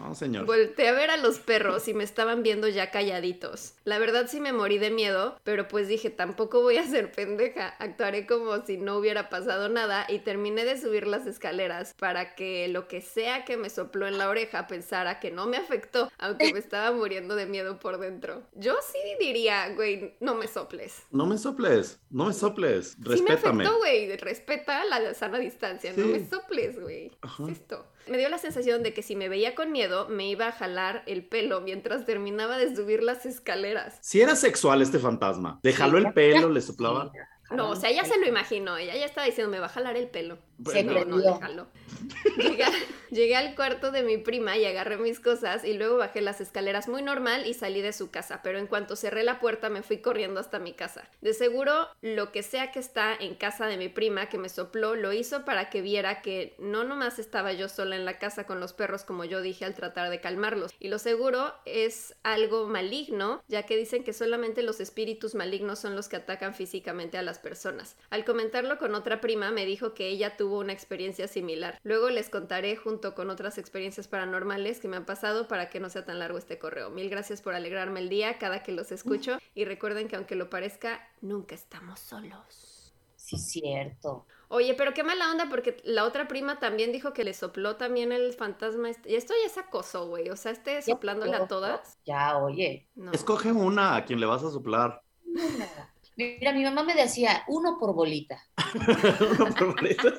[0.00, 0.46] no, señor.
[0.46, 3.74] Volteé a ver a los perros y me estaban viendo ya calladitos.
[3.84, 7.68] La verdad sí me morí de miedo, pero pues dije, tampoco voy a ser pendeja.
[7.78, 12.68] Actuaré como si no hubiera pasado nada y terminé de subir las escaleras para que
[12.68, 16.52] lo que sea que me sopló en la oreja pensara que no me afectó, aunque
[16.52, 18.42] me estaba muriendo de miedo por dentro.
[18.54, 21.02] Yo sí diría, güey, no me soples.
[21.10, 22.89] No me soples, no me soples.
[22.90, 23.22] Sí
[23.52, 24.16] me güey.
[24.16, 25.92] Respeta la sana distancia.
[25.96, 27.10] No me soples, güey.
[27.10, 27.44] ¿Qué Ajá.
[27.44, 27.86] es esto?
[28.08, 31.02] Me dio la sensación de que si me veía con miedo, me iba a jalar
[31.06, 33.98] el pelo mientras terminaba de subir las escaleras.
[34.00, 37.12] Si era sexual este fantasma, le jaló el pelo, le soplaba.
[37.50, 38.76] No, o sea, ella se lo imaginó.
[38.76, 40.38] Ella ya estaba diciendo, me va a jalar el pelo.
[40.70, 41.68] Se no, jaló.
[42.36, 42.64] Llegué,
[43.10, 46.88] llegué al cuarto de mi prima y agarré mis cosas y luego bajé las escaleras
[46.88, 49.98] muy normal y salí de su casa, pero en cuanto cerré la puerta me fui
[49.98, 51.08] corriendo hasta mi casa.
[51.20, 54.94] De seguro, lo que sea que está en casa de mi prima que me sopló
[54.94, 58.60] lo hizo para que viera que no nomás estaba yo sola en la casa con
[58.60, 60.72] los perros como yo dije al tratar de calmarlos.
[60.78, 65.96] Y lo seguro es algo maligno, ya que dicen que solamente los espíritus malignos son
[65.96, 67.96] los que atacan físicamente a las personas.
[68.10, 71.78] Al comentarlo con otra prima me dijo que ella tuvo una experiencia similar.
[71.82, 75.88] Luego les contaré junto con otras experiencias paranormales que me han pasado para que no
[75.90, 76.90] sea tan largo este correo.
[76.90, 80.50] Mil gracias por alegrarme el día cada que los escucho y recuerden que aunque lo
[80.50, 82.76] parezca, nunca estamos solos.
[83.16, 84.26] Sí, cierto.
[84.48, 88.10] Oye, pero qué mala onda porque la otra prima también dijo que le sopló también
[88.10, 88.90] el fantasma.
[88.90, 90.30] este- Y esto ya es acoso, güey.
[90.30, 91.98] O sea, este soplándole a todas.
[92.04, 92.88] Ya, oye.
[92.96, 93.12] No.
[93.12, 95.02] Escoge una a quien le vas a soplar.
[96.38, 98.38] Mira, mi mamá me decía, uno por bolita.
[99.40, 100.12] Una favorita.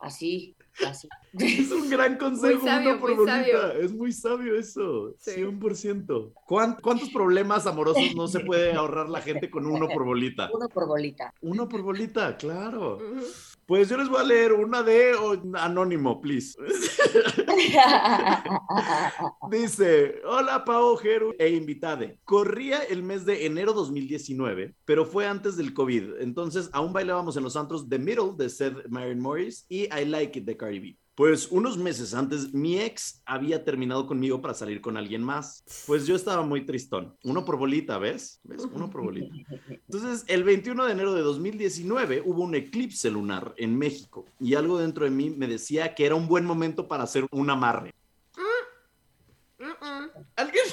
[0.00, 0.54] Así,
[0.86, 1.08] así.
[1.40, 3.32] es un gran consejo, Muy sabio, uno por bolita.
[3.42, 3.72] sabio.
[3.72, 5.32] Es muy sabio eso, Sí.
[5.32, 6.32] 100%.
[6.46, 10.48] ¿Cuán- ¿Cuántos problemas amorosos no se puede ahorrar la gente con uno por bolita?
[10.54, 11.34] Uno por bolita.
[11.40, 12.98] Uno por bolita, claro.
[13.66, 15.14] Pues yo les voy a leer una de
[15.54, 16.56] anónimo, please.
[19.50, 22.18] Dice, hola Pao, Jeru e invitade.
[22.24, 26.20] Corría el mes de enero 2019, pero fue antes del COVID.
[26.20, 30.40] Entonces aún bailábamos en los antros The Middle de Seth Maren Morris y I Like
[30.40, 30.98] It de Cardi B.
[31.18, 35.64] Pues unos meses antes, mi ex había terminado conmigo para salir con alguien más.
[35.84, 37.16] Pues yo estaba muy tristón.
[37.24, 38.38] Uno por bolita, ¿ves?
[38.44, 38.62] ¿Ves?
[38.72, 39.34] Uno por bolita.
[39.68, 44.78] Entonces, el 21 de enero de 2019 hubo un eclipse lunar en México y algo
[44.78, 47.92] dentro de mí me decía que era un buen momento para hacer un amarre.
[50.36, 50.64] ¿Alguien,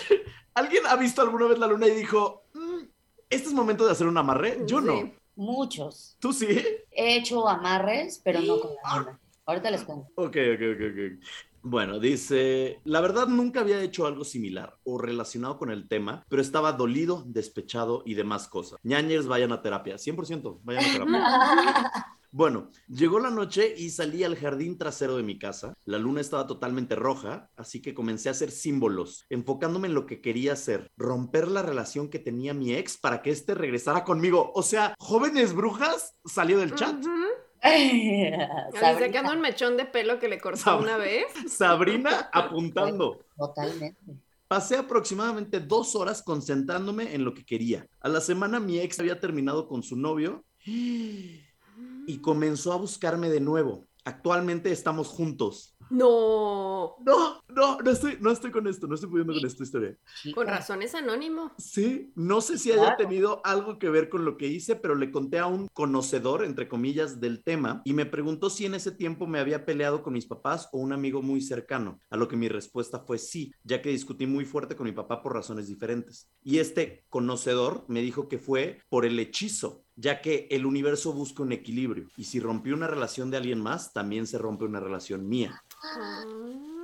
[0.53, 2.84] ¿alguien ha visto alguna vez la luna y dijo, "Mm,
[3.31, 4.62] este es momento de hacer un amarre?
[4.67, 5.01] Yo no.
[5.01, 5.13] Sí.
[5.38, 6.17] Muchos.
[6.19, 6.45] ¿Tú sí?
[6.91, 9.19] He hecho amarres, pero no con la luna.
[9.45, 10.08] Ahorita les cuento.
[10.15, 11.25] Ok, ok, ok, ok.
[11.67, 16.41] Bueno, dice, la verdad nunca había hecho algo similar o relacionado con el tema, pero
[16.41, 18.79] estaba dolido, despechado y demás cosas.
[18.84, 21.91] Ñañers, vayan a terapia, 100%, vayan a terapia.
[22.36, 25.73] Bueno, llegó la noche y salí al jardín trasero de mi casa.
[25.86, 30.19] La luna estaba totalmente roja, así que comencé a hacer símbolos, enfocándome en lo que
[30.19, 34.51] quería hacer, romper la relación que tenía mi ex para que éste regresara conmigo.
[34.53, 36.97] O sea, jóvenes brujas salió del chat.
[36.99, 37.23] Ujú.
[38.80, 41.25] Sabrina, sacando un mechón de pelo que le cortó Sab- una vez.
[41.49, 43.25] Sabrina apuntando.
[43.38, 43.99] Totalmente.
[44.47, 47.88] Pasé aproximadamente dos horas concentrándome en lo que quería.
[47.99, 53.39] A la semana mi ex había terminado con su novio y comenzó a buscarme de
[53.39, 53.86] nuevo.
[54.04, 55.74] Actualmente estamos juntos.
[55.89, 56.95] No.
[57.06, 59.95] No, no, no estoy, no estoy con esto, no estoy pudiendo con esta historia.
[60.34, 60.43] Con Chica.
[60.45, 61.52] razón es anónimo.
[61.58, 62.98] Sí, no sé si haya Claro.
[62.98, 66.67] tenido algo que ver con lo que hice, pero le conté a un conocedor, entre
[66.67, 70.26] comillas, del tema y me preguntó si en ese tiempo me había peleado con mis
[70.26, 73.89] papás o un amigo muy cercano, a lo que mi respuesta fue sí, ya que
[73.89, 76.30] discutí muy fuerte con mi papá por razones diferentes.
[76.43, 81.43] Y este conocedor me dijo que fue por el hechizo, ya que el universo busca
[81.43, 85.27] un equilibrio y si rompió una relación de alguien más, también se rompe una relación
[85.27, 85.63] mía.
[85.84, 86.23] Ah.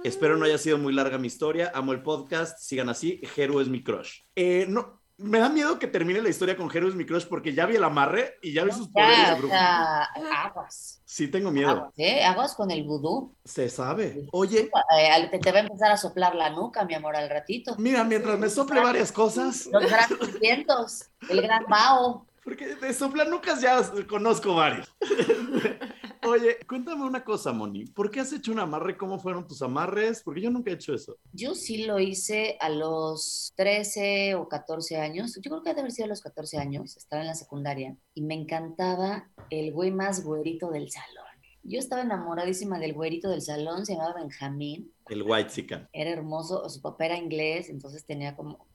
[0.04, 1.71] Espero no haya sido muy larga mi historia.
[1.76, 2.58] Amo el podcast.
[2.60, 3.21] Sigan así.
[3.36, 4.21] Jero es mi crush.
[4.36, 7.54] Eh, no, me da miedo que termine la historia con Jero es mi crush porque
[7.54, 9.54] ya vi el amarre y ya vi sus poderes o brujo.
[9.54, 10.04] sea,
[10.45, 11.02] aguas.
[11.06, 11.69] Sí, tengo miedo.
[11.69, 12.24] Aguas, ¿eh?
[12.24, 13.36] Aguas con el vudú.
[13.45, 14.28] Se sabe.
[14.32, 17.76] Oye, Eh, te, te va a empezar a soplar la nuca, mi amor, al ratito.
[17.78, 22.26] mira, mientras me sople varias cosas, Los grandes vientos, el gran Bao.
[22.43, 24.93] Porque de soplanucas ya conozco varios.
[26.23, 27.86] Oye, cuéntame una cosa, Moni.
[27.86, 28.95] ¿Por qué has hecho un amarre?
[28.95, 30.21] ¿Cómo fueron tus amarres?
[30.23, 31.17] Porque yo nunca he hecho eso.
[31.34, 35.36] Yo sí lo hice a los 13 o 14 años.
[35.41, 36.95] Yo creo que ha de haber sido a los 14 años.
[36.95, 41.25] Estaba en la secundaria y me encantaba el güey más güerito del salón.
[41.63, 44.91] Yo estaba enamoradísima del güerito del salón, se llamaba Benjamín.
[45.10, 45.89] El White Sican.
[45.93, 48.67] Era hermoso, su papá era inglés, entonces tenía como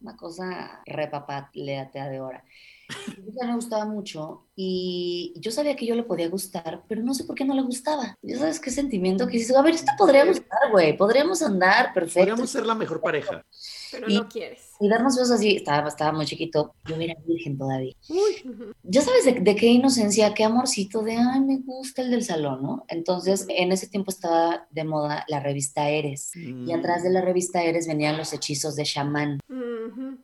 [0.00, 2.44] una cosa repapaleatea de hora.
[2.88, 7.02] Entonces, a mí me gustaba mucho y yo sabía que yo le podía gustar, pero
[7.02, 8.16] no sé por qué no le gustaba.
[8.22, 12.20] Ya sabes qué sentimiento que dices, a ver, esto podría gustar, güey, podríamos andar perfecto.
[12.20, 13.44] Podríamos ser la mejor pareja.
[13.94, 14.70] Pero Y- no quieres.
[14.80, 17.94] Y darnos besos así, estaba, estaba muy chiquito, yo era virgen todavía.
[18.08, 18.72] Ujú.
[18.82, 22.62] Ya sabes de, de qué inocencia, qué amorcito de, ay, me gusta el del salón,
[22.62, 22.84] ¿no?
[22.88, 26.32] Entonces, en ese tiempo estaba de moda la revista Eres.
[26.36, 29.38] Y atrás de la revista Eres venían los hechizos de chamán.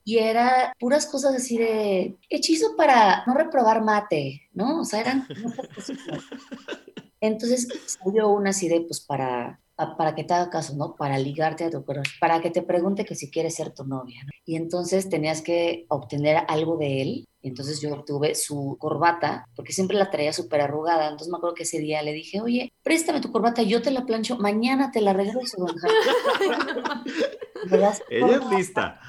[0.04, 4.80] Y era puras cosas así de hechizo para no reprobar mate, ¿no?
[4.80, 5.26] O sea, eran.
[7.20, 10.94] Entonces salió una así de, pues, para, pa- para que te haga caso, ¿no?
[10.96, 14.22] Para ligarte a tu crush, para que te pregunte que si quieres ser tu novia,
[14.24, 14.30] ¿no?
[14.44, 17.26] Y entonces tenías que obtener algo de él.
[17.42, 21.04] Y entonces yo obtuve su corbata, porque siempre la traía súper arrugada.
[21.04, 24.04] Entonces me acuerdo que ese día le dije, oye, préstame tu corbata, yo te la
[24.04, 25.96] plancho, mañana te la regreso, don Jaime".
[27.70, 29.00] Me das tu Ella es lista.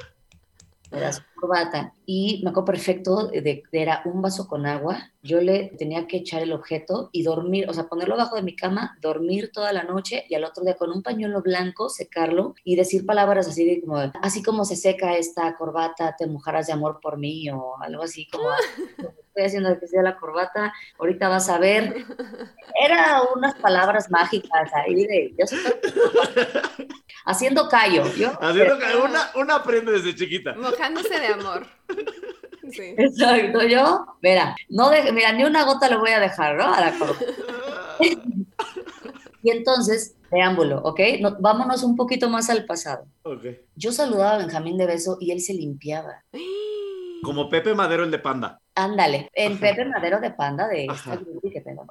[1.11, 5.11] Su corbata y me acuerdo perfecto de, de- era un vaso con agua.
[5.23, 8.55] Yo le tenía que echar el objeto y dormir, o sea, ponerlo abajo de mi
[8.55, 12.75] cama, dormir toda la noche y al otro día con un pañuelo blanco secarlo y
[12.75, 16.99] decir palabras así de como, así como se seca esta corbata, te mojarás de amor
[17.01, 18.45] por mí o algo así como,
[19.31, 21.95] estoy haciendo que sea la corbata, ahorita vas a ver.
[22.81, 25.59] Era unas palabras mágicas ahí de, yo soy-
[27.25, 28.03] haciendo callo.
[28.15, 30.53] Yo, Haciendo que una, una aprende desde chiquita.
[30.55, 31.65] Mojándose de amor.
[32.73, 32.95] Sí.
[32.97, 36.73] Exacto, yo, mira, no de- mira, ni una gota le voy a dejar, ¿no?
[36.73, 37.25] A la corbata.
[39.43, 40.99] Y entonces, preámbulo, ¿ok?
[41.19, 43.05] No- vámonos un poquito más al pasado.
[43.23, 43.43] Ok.
[43.75, 46.23] Yo saludaba a Benjamín de beso y él se limpiaba.
[47.23, 48.60] Como Pepe Madero, el de Panda.
[48.75, 49.61] Ándale, en Ajá.
[49.61, 51.19] Pepe Madero de Panda de esta Ajá.
[51.51, 51.85] que tengo.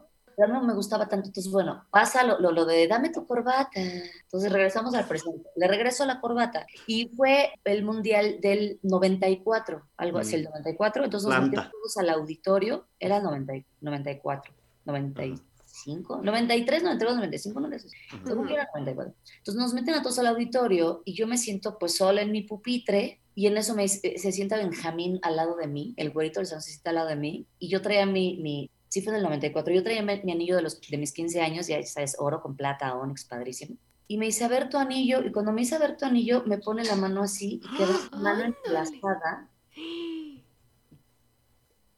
[0.48, 3.68] No me gustaba tanto, entonces bueno, pasa lo, lo, lo de dame tu corbata.
[3.74, 5.46] Entonces regresamos al presente.
[5.54, 11.04] Le regreso la corbata y fue el mundial del 94, algo así, el 94.
[11.04, 14.54] Entonces nos metimos todos al auditorio, era 90, y- 94,
[14.86, 17.88] 95, 93, 92, 95, no sé.
[18.24, 19.14] Según yo era 94.
[19.38, 22.42] Entonces nos meten a todos al auditorio y yo me siento pues sola en mi
[22.44, 26.46] pupitre y en eso me, se sienta Benjamín al lado de mí, el güerito del
[26.46, 29.22] salón se sienta al lado de mí y yo traía mi, mi sí fue del
[29.22, 32.42] 94, yo traía mi, mi anillo de, los, de mis 15 años, ya sabes, oro
[32.42, 33.76] con plata, onyx, padrísimo.
[34.08, 36.42] Y me dice, a ver tu anillo, y cuando me dice, a ver tu anillo,
[36.44, 39.48] me pone la mano así y queda su mano entrelazada.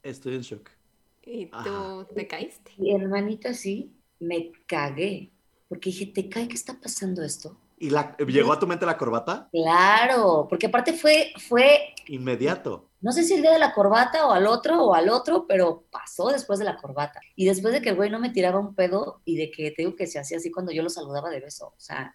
[0.03, 0.69] Estoy en shock.
[1.25, 2.07] Y tú Ajá.
[2.15, 2.73] te caíste.
[2.77, 5.33] Y hermanita así, me cagué,
[5.69, 7.57] porque dije, ¿te cae que está pasando esto?
[7.83, 9.49] ¿Y la, llegó a tu mente la corbata?
[9.51, 12.91] Claro, porque aparte fue, fue Inmediato.
[13.01, 15.83] no sé si el día de la corbata o al otro o al otro, pero
[15.91, 17.21] pasó después de la corbata.
[17.35, 19.83] Y después de que el güey no me tiraba un pedo y de que te
[19.83, 21.75] digo que se hacía así cuando yo lo saludaba de beso.
[21.77, 22.15] O sea,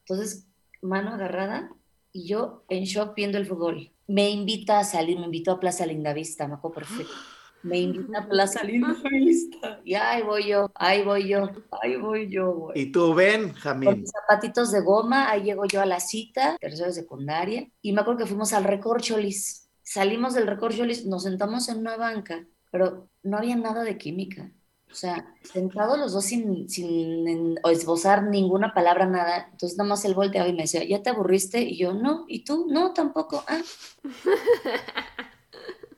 [0.00, 0.46] entonces,
[0.82, 1.72] mano agarrada
[2.12, 3.90] y yo en shock viendo el fútbol.
[4.06, 7.14] Me invita a salir, me invitó a Plaza Lindavista, me acuerdo perfecto.
[7.62, 9.80] Me invita a Plaza Lindavista.
[9.84, 11.50] Y ahí voy yo, ahí voy yo,
[11.82, 12.80] ahí voy yo, güey.
[12.82, 14.00] Y tú, ven, Con Jamín.
[14.02, 18.00] mis zapatitos de goma, ahí llego yo a la cita, tercero de secundaria, y me
[18.00, 19.68] acuerdo que fuimos al Recorcholis.
[19.82, 24.52] Salimos del Recorcholis, nos sentamos en una banca, pero no había nada de química.
[24.90, 29.48] O sea, sentados los dos sin, sin en- o esbozar ninguna palabra, nada.
[29.52, 31.60] Entonces nada más él volteaba y me decía, ¿ya te aburriste?
[31.60, 32.24] Y yo, no.
[32.28, 32.66] ¿Y tú?
[32.70, 33.44] No, tampoco.
[33.48, 33.60] Ah.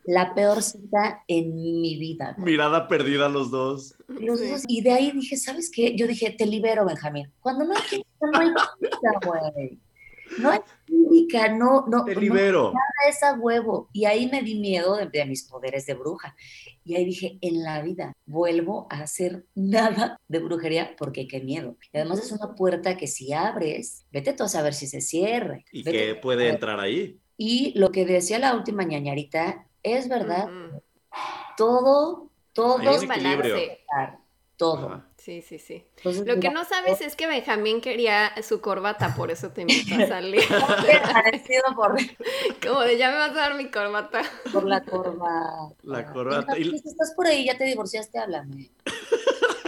[0.04, 2.34] La peor cita en mi vida.
[2.38, 2.52] güey.
[2.52, 3.94] Mirada perdida los dos.
[4.08, 5.94] Los dos- y de ahí dije, ¿sabes qué?
[5.96, 7.30] Yo dije, te libero, Benjamín.
[7.40, 9.78] Cuando no hay química, no hay química, güey.
[10.38, 12.04] No hay química, no, no.
[12.04, 12.72] Te no libero.
[13.08, 13.88] es a huevo.
[13.92, 16.34] Y ahí me di miedo de, de mis poderes de bruja.
[16.84, 21.76] Y ahí dije, en la vida vuelvo a hacer nada de brujería porque qué miedo.
[21.92, 25.64] Y además es una puerta que si abres, vete tú a saber si se cierre.
[25.72, 27.18] ¿Y Vete que puede entrar ahí?
[27.36, 30.48] Y lo que decía la última ñañarita es verdad.
[31.56, 33.54] Todo, todo, equilibrio.
[33.54, 33.80] balance.
[34.56, 35.02] todo.
[35.16, 35.84] Sí, sí, sí.
[35.98, 39.94] Entonces, Lo que no sabes es que Benjamín quería su corbata, por eso te invitó
[40.02, 40.42] a salir.
[41.76, 41.96] Por,
[42.66, 44.22] Como de ya me vas a dar mi corbata.
[44.52, 45.74] por la corbata.
[45.82, 46.58] La corbata.
[46.58, 48.70] Y- Si estás por ahí, ya te divorciaste, háblame.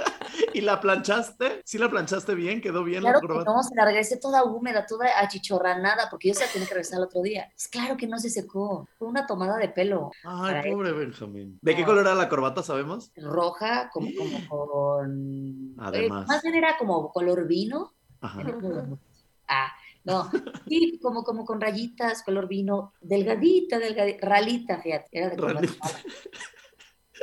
[0.54, 1.62] ¿Y la planchaste?
[1.64, 2.60] ¿Sí la planchaste bien?
[2.60, 3.52] ¿Quedó bien Claro la que corbata?
[3.52, 6.98] no, se la regresé toda húmeda, toda achichorranada, porque yo se la tenía que regresar
[6.98, 7.48] el otro día.
[7.54, 11.58] Pues claro que no se secó, fue una tomada de pelo Ay, pobre Benjamín.
[11.62, 13.10] ¿De qué color era la corbata, sabemos?
[13.16, 15.74] roja, como, como con...
[15.78, 16.24] Además.
[16.24, 17.92] eh, más bien era como color vino.
[18.20, 18.42] Ajá.
[19.48, 19.72] Ah,
[20.04, 20.30] no,
[20.68, 25.60] sí, como, como con rayitas, color vino, delgadita, delgadita, ralita, fíjate, era de color.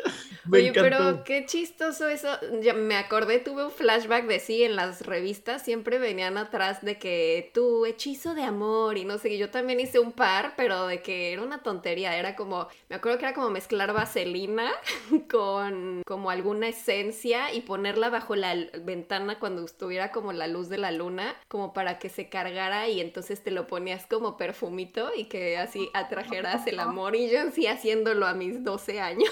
[0.45, 1.13] Me Oye, encantó.
[1.13, 2.27] pero qué chistoso eso.
[2.61, 6.97] Ya me acordé, tuve un flashback de sí, en las revistas siempre venían atrás de
[6.97, 11.01] que tu hechizo de amor y no sé, yo también hice un par, pero de
[11.01, 14.71] que era una tontería, era como, me acuerdo que era como mezclar vaselina
[15.29, 20.77] con como alguna esencia y ponerla bajo la ventana cuando estuviera como la luz de
[20.77, 25.25] la luna, como para que se cargara y entonces te lo ponías como perfumito y
[25.25, 29.29] que así atrajeras el amor y yo así haciéndolo a mis 12 años.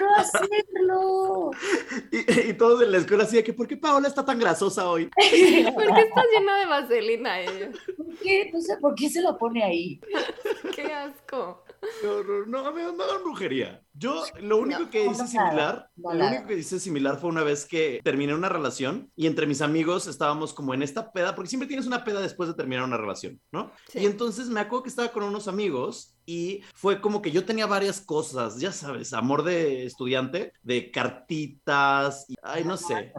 [0.00, 1.50] Pero hacerlo.
[2.12, 4.88] Y, y todos en la escuela así de que, ¿por qué Paola está tan grasosa
[4.88, 5.06] hoy?
[5.74, 7.70] ¿Por qué estás llena de vaselina ella?
[7.96, 8.50] ¿Por qué?
[8.52, 10.00] No sé, ¿por qué se lo pone ahí?
[10.74, 11.64] Qué asco.
[12.00, 12.48] Qué horror.
[12.48, 13.82] No, no hagan brujería.
[13.92, 17.42] Yo lo único No, que hice similar, no lo único que hice similar fue una
[17.42, 21.48] vez que terminé una relación y entre mis amigos estábamos como en esta peda, porque
[21.48, 23.72] siempre tienes una peda después de terminar una relación, ¿no?
[23.88, 24.00] Sí.
[24.00, 27.66] Y entonces me acuerdo que estaba con unos amigos y fue como que yo tenía
[27.66, 33.12] varias cosas, ya sabes, amor de estudiante, de cartitas, y, ay, no sé,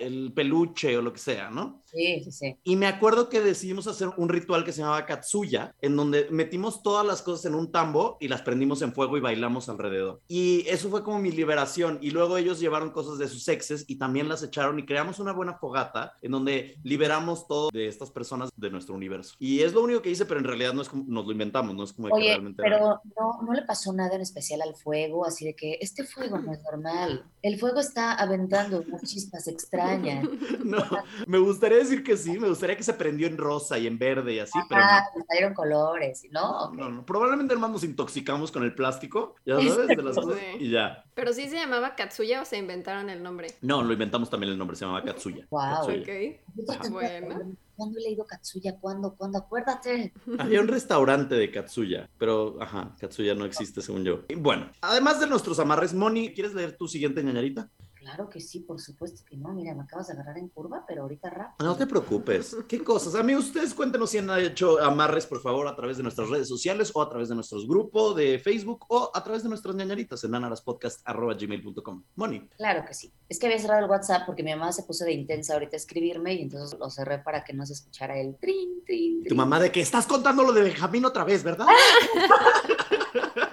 [0.00, 1.82] el peluche o lo que sea, ¿no?
[1.84, 2.56] Sí, sí, sí.
[2.64, 6.82] Y me acuerdo que decidimos hacer un ritual que se llamaba Katsuya, en donde metimos
[6.82, 10.15] todas las cosas en un tambo y las prendimos en fuego y bailamos alrededor.
[10.28, 11.98] Y eso fue como mi liberación.
[12.00, 15.32] Y luego ellos llevaron cosas de sus exes y también las echaron y creamos una
[15.32, 19.34] buena fogata en donde liberamos todo de estas personas de nuestro universo.
[19.38, 21.74] Y es lo único que hice, pero en realidad no es como nos lo inventamos,
[21.74, 24.62] no es como que Oye, realmente era- pero no, no le pasó nada en especial
[24.62, 27.24] al fuego, así de que este fuego no es normal.
[27.42, 30.26] El fuego está aventando unas chispas extrañas.
[30.66, 30.82] No,
[31.28, 34.34] me gustaría decir que sí, me gustaría que se prendió en rosa y en verde
[34.34, 34.86] y así, pero no.
[34.90, 36.72] Ah, le salieron colores, ¿no?
[36.72, 40.64] No, no, probablemente hermano nos intoxicamos con el plástico, ya sabes, de las cosas, Sí.
[40.64, 41.04] y ya.
[41.14, 43.48] Pero sí se llamaba Katsuya o se inventaron el nombre.
[43.62, 45.46] No, lo inventamos también el nombre, se llamaba Katsuya.
[45.50, 45.86] Guau.
[45.86, 46.90] Katsuya.
[46.90, 47.56] Bueno.
[47.76, 48.74] ¿Cuándo he leído Katsuya?
[48.80, 49.14] ¿Cuándo?
[49.16, 49.38] ¿Cuándo?
[49.38, 50.12] Acuérdate.
[50.38, 54.20] Había un restaurante de Katsuya, pero ajá, Katsuya no existe según yo.
[54.28, 57.68] Y bueno, además de nuestros amarres, Moni, ¿quieres leer tu siguiente ñañarita?
[58.06, 59.52] Claro que sí, por supuesto que no.
[59.52, 61.60] Mira, me acabas de agarrar en curva, pero ahorita rap.
[61.60, 62.56] No te preocupes.
[62.68, 63.16] ¿Qué cosas?
[63.16, 66.92] Amigos, ustedes cuéntenos si han hecho amarres, por favor, a través de nuestras redes sociales
[66.94, 70.30] o a través de nuestros grupos de Facebook o a través de nuestras ñañaritas en
[70.30, 72.04] nanaraspodcast.gmail.com.
[72.14, 72.48] Moni.
[72.56, 73.12] Claro que sí.
[73.28, 75.78] Es que había cerrado el WhatsApp porque mi mamá se puso de intensa ahorita a
[75.78, 79.34] escribirme y entonces lo cerré para que no se escuchara el trin, trin, Y tu
[79.34, 81.66] mamá de que estás contando lo de Benjamín otra vez, ¿verdad?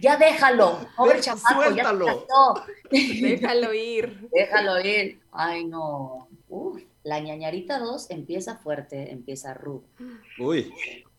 [0.00, 2.26] Ya déjalo, pobre chamaco, suéltalo.
[2.26, 2.98] ya.
[3.20, 4.28] Déjalo ir.
[4.32, 5.20] Déjalo ir.
[5.32, 6.28] Ay, no.
[6.48, 9.84] Uf, la ñañarita 2 empieza fuerte, empieza rudo.
[10.38, 10.72] Uy,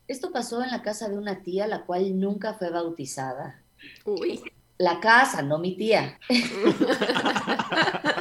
[0.07, 3.61] Esto pasó en la casa de una tía, la cual nunca fue bautizada.
[4.05, 4.41] Uy.
[4.77, 6.19] La casa, no mi tía.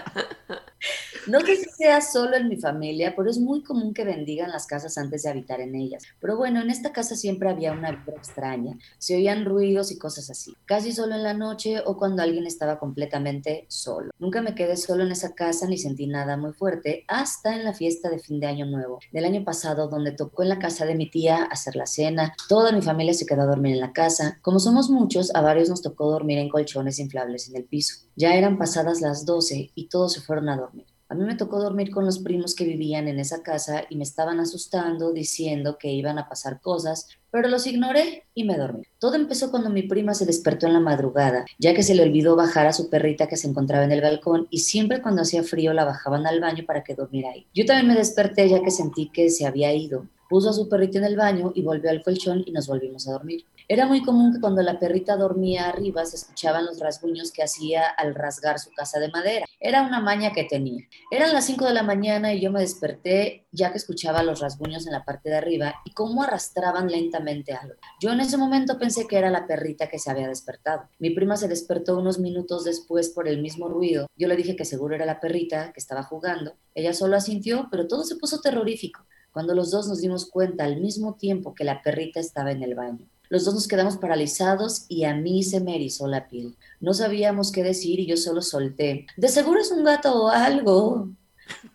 [1.26, 4.98] No si sea solo en mi familia, pero es muy común que bendigan las casas
[4.98, 6.02] antes de habitar en ellas.
[6.20, 8.76] Pero bueno, en esta casa siempre había una vibra extraña.
[8.98, 10.54] Se oían ruidos y cosas así.
[10.66, 14.10] Casi solo en la noche o cuando alguien estaba completamente solo.
[14.18, 17.72] Nunca me quedé solo en esa casa ni sentí nada muy fuerte hasta en la
[17.72, 20.94] fiesta de fin de año nuevo del año pasado, donde tocó en la casa de
[20.94, 22.34] mi tía hacer la cena.
[22.50, 24.38] Toda mi familia se quedó a dormir en la casa.
[24.42, 27.96] Como somos muchos, a varios nos tocó dormir en colchones inflables en el piso.
[28.14, 30.93] Ya eran pasadas las 12 y todos se fueron a dormir.
[31.08, 34.04] A mí me tocó dormir con los primos que vivían en esa casa y me
[34.04, 38.84] estaban asustando diciendo que iban a pasar cosas, pero los ignoré y me dormí.
[38.98, 42.36] Todo empezó cuando mi prima se despertó en la madrugada, ya que se le olvidó
[42.36, 45.74] bajar a su perrita que se encontraba en el balcón y siempre cuando hacía frío
[45.74, 47.46] la bajaban al baño para que durmiera ahí.
[47.52, 50.06] Yo también me desperté ya que sentí que se había ido.
[50.30, 53.12] Puso a su perrita en el baño y volvió al colchón y nos volvimos a
[53.12, 53.44] dormir.
[53.66, 57.86] Era muy común que cuando la perrita dormía arriba se escuchaban los rasguños que hacía
[57.86, 59.46] al rasgar su casa de madera.
[59.58, 60.82] Era una maña que tenía.
[61.10, 64.86] Eran las 5 de la mañana y yo me desperté ya que escuchaba los rasguños
[64.86, 67.76] en la parte de arriba y cómo arrastraban lentamente algo.
[68.00, 70.90] Yo en ese momento pensé que era la perrita que se había despertado.
[70.98, 74.08] Mi prima se despertó unos minutos después por el mismo ruido.
[74.14, 76.54] Yo le dije que seguro era la perrita que estaba jugando.
[76.74, 80.80] Ella solo asintió, pero todo se puso terrorífico cuando los dos nos dimos cuenta al
[80.80, 83.08] mismo tiempo que la perrita estaba en el baño.
[83.28, 86.56] Los dos nos quedamos paralizados y a mí se me erizó la piel.
[86.80, 89.06] No sabíamos qué decir y yo solo solté.
[89.16, 91.08] De seguro es un gato o algo.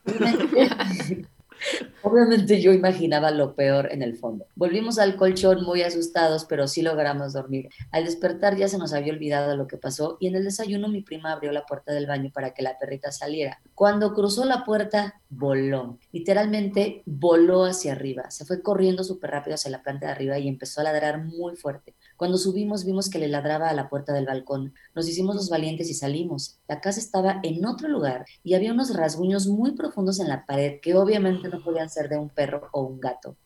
[2.03, 4.45] Obviamente yo imaginaba lo peor en el fondo.
[4.55, 7.69] Volvimos al colchón muy asustados, pero sí logramos dormir.
[7.91, 11.01] Al despertar ya se nos había olvidado lo que pasó y en el desayuno mi
[11.01, 13.59] prima abrió la puerta del baño para que la perrita saliera.
[13.75, 15.99] Cuando cruzó la puerta, voló.
[16.11, 18.31] Literalmente voló hacia arriba.
[18.31, 21.55] Se fue corriendo súper rápido hacia la planta de arriba y empezó a ladrar muy
[21.55, 21.95] fuerte.
[22.19, 24.73] Cuando subimos vimos que le ladraba a la puerta del balcón.
[24.93, 26.59] Nos hicimos los valientes y salimos.
[26.67, 30.81] La casa estaba en otro lugar y había unos rasguños muy profundos en la pared
[30.81, 33.37] que obviamente no podían ser de un perro o un gato.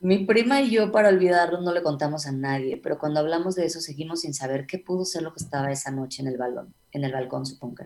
[0.00, 3.66] Mi prima y yo, para olvidarlo, no le contamos a nadie, pero cuando hablamos de
[3.66, 6.74] eso seguimos sin saber qué pudo ser lo que estaba esa noche en el balón,
[6.90, 7.84] en el balcón, supongo.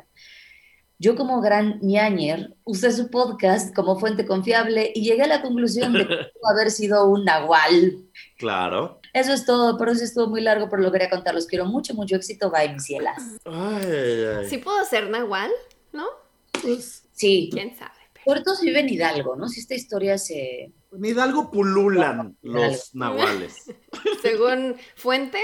[0.99, 5.93] Yo como gran ñañer usé su podcast como fuente confiable y llegué a la conclusión
[5.93, 7.99] de que pudo haber sido un nahual.
[8.39, 9.03] Claro.
[9.15, 11.35] Eso es todo, por eso estuvo muy largo, pero lo quería contar.
[11.35, 12.51] Los quiero mucho, mucho éxito.
[12.51, 13.23] Bye, mis cielas.
[13.47, 14.49] Ay, ay, ay.
[14.51, 15.51] Sí puedo ser Nahual,
[15.93, 16.05] ¿no?
[16.61, 17.93] Pues, Sí, ¿Quién sabe?
[18.13, 19.49] pero- sobre todo si vive en Hidalgo, ¿no?
[19.49, 20.73] Si esta historia se...
[20.93, 23.55] en Hidalgo pululan los nahuales.
[24.23, 25.39] Según fuente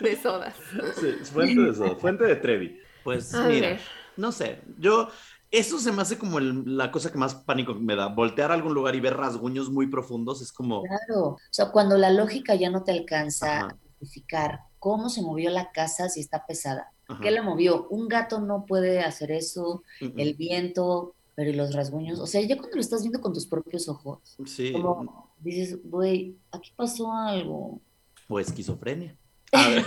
[0.00, 0.54] de sodas.
[1.00, 2.78] Sí, fuente de eso, fuente de Trevi.
[3.04, 3.80] Pues A mira, ver.
[4.18, 5.08] no sé, yo,
[5.52, 8.08] eso se me hace como el- la cosa que más pánico me da.
[8.08, 11.96] Voltear a algún lugar y ver rasguños muy profundos es como, Claro, o sea, cuando
[11.98, 13.66] la lógica ya no te alcanza Ajá.
[13.66, 16.90] a justificar cómo se movió la casa si está pesada.
[17.06, 17.86] ajá, ¿Qué la movió?
[17.88, 22.18] Un gato no puede hacer eso, el viento, pero ¿y los rasguños?
[22.18, 26.36] O sea, ya cuando lo estás viendo con tus propios ojos, sí, como dices, güey,
[26.50, 27.80] aquí pasó algo.
[28.28, 29.16] o esquizofrenia.
[29.52, 29.84] A ver,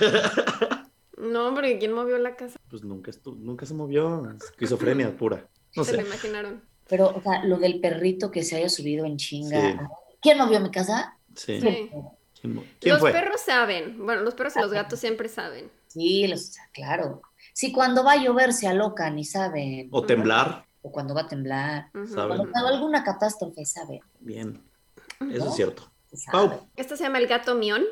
[1.18, 2.60] No, porque ¿quién movió la casa?
[2.70, 5.48] pues nunca, nunca se movió, esquizofrenia pura.
[5.76, 6.64] No Se lo sé, imaginaron.
[6.88, 9.72] Pero, o sea, lo del perrito que se haya subido en chinga.
[9.72, 9.78] Sí.
[10.22, 11.18] ¿Quién movió mi casa?
[11.36, 11.60] sí.
[11.62, 11.90] Sí.
[12.42, 13.12] ¿Quién, Los fue?
[13.12, 14.06] perros saben.
[14.06, 15.72] Bueno, los perros y los gatos siempre saben.
[15.88, 17.24] Sí, los, claro.
[17.54, 19.88] Si cuando va a llover se alocan y saben.
[19.92, 21.90] O temblar, O cuando va a temblar.
[22.14, 22.38] Saben.
[22.52, 24.02] Cuando alguna catástrofe, saben.
[24.20, 24.62] bien,
[25.32, 25.50] eso ¿No?
[25.50, 25.92] es cierto.
[26.32, 27.84] Pau, Esto se llama el gato mión.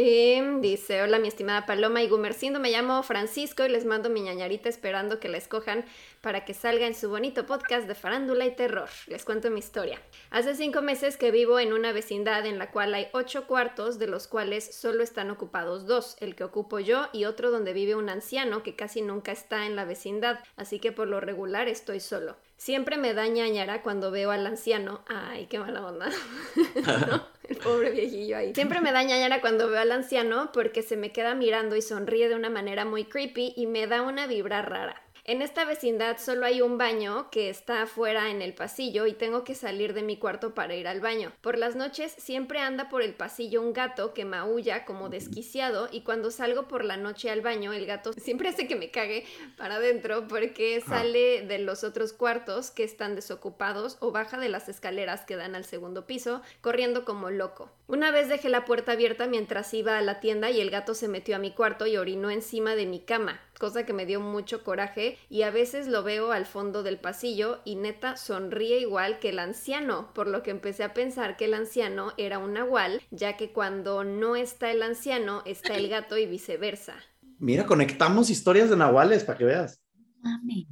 [0.00, 4.20] Y dice, hola mi estimada Paloma y Gumercindo, me llamo Francisco y les mando mi
[4.20, 5.84] ñañarita esperando que la escojan
[6.20, 8.88] para que salga en su bonito podcast de farándula y terror.
[9.08, 10.00] Les cuento mi historia.
[10.30, 14.06] Hace cinco meses que vivo en una vecindad en la cual hay ocho cuartos, de
[14.06, 18.08] los cuales solo están ocupados dos, el que ocupo yo y otro donde vive un
[18.08, 22.36] anciano que casi nunca está en la vecindad, así que por lo regular estoy solo.
[22.58, 25.00] Siempre me da ñañara cuando veo al anciano.
[25.06, 26.10] Ay, qué mala onda.
[27.48, 28.52] El pobre viejillo ahí.
[28.52, 32.28] Siempre me da ñañara cuando veo al anciano porque se me queda mirando y sonríe
[32.28, 35.00] de una manera muy creepy y me da una vibra rara.
[35.28, 39.44] En esta vecindad solo hay un baño que está afuera en el pasillo y tengo
[39.44, 41.34] que salir de mi cuarto para ir al baño.
[41.42, 46.00] Por las noches siempre anda por el pasillo un gato que maulla como desquiciado y
[46.00, 49.26] cuando salgo por la noche al baño el gato siempre hace que me cague
[49.58, 54.70] para adentro porque sale de los otros cuartos que están desocupados o baja de las
[54.70, 57.70] escaleras que dan al segundo piso corriendo como loco.
[57.86, 61.06] Una vez dejé la puerta abierta mientras iba a la tienda y el gato se
[61.06, 64.64] metió a mi cuarto y orinó encima de mi cama cosa que me dio mucho
[64.64, 69.30] coraje y a veces lo veo al fondo del pasillo y neta sonríe igual que
[69.30, 73.36] el anciano, por lo que empecé a pensar que el anciano era un nahual, ya
[73.36, 76.94] que cuando no está el anciano está el gato y viceversa.
[77.38, 79.82] mira, conectamos historias de nahuales para que veas.
[80.20, 80.68] Mami.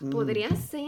[0.00, 0.10] Mm.
[0.10, 0.84] Podría ser.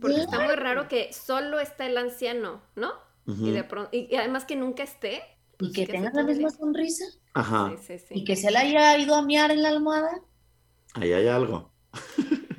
[0.00, 2.92] Porque está muy raro que solo está el anciano, ¿no?
[3.24, 5.22] Y de pronto, y además que nunca esté.
[5.62, 7.04] Y pues, que se tenga la misma sonrisa.
[7.34, 8.14] Ajá, Sí, sí, sí.
[8.18, 10.10] Y que se la haya ido a miar en la almohada.
[10.94, 11.72] ahí hay algo.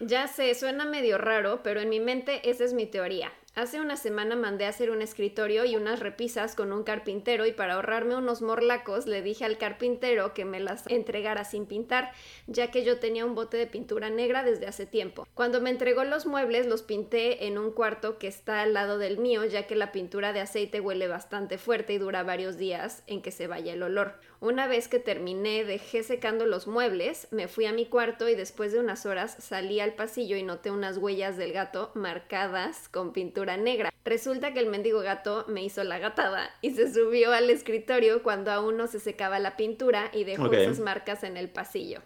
[0.00, 3.32] Ya sé, suena medio raro, pero en mi mente esa es mi teoría.
[3.56, 7.52] Hace una semana mandé a hacer un escritorio y unas repisas con un carpintero y
[7.52, 12.12] para ahorrarme unos morlacos le dije al carpintero que me las entregara sin pintar,
[12.46, 15.26] ya que yo tenía un bote de pintura negra desde hace tiempo.
[15.32, 19.16] Cuando me entregó los muebles los pinté en un cuarto que está al lado del
[19.16, 23.22] mío, ya que la pintura de aceite huele bastante fuerte y dura varios días en
[23.22, 24.20] que se vaya el olor.
[24.38, 28.70] Una vez que terminé, dejé secando los muebles, me fui a mi cuarto y después
[28.72, 33.45] de unas horas salí al pasillo y noté unas huellas del gato marcadas con pintura
[33.56, 33.92] negra.
[34.04, 38.50] Resulta que el mendigo gato me hizo la gatada y se subió al escritorio cuando
[38.50, 40.54] aún no se secaba la pintura y dejó Ok.
[40.54, 42.00] esas marcas en el pasillo.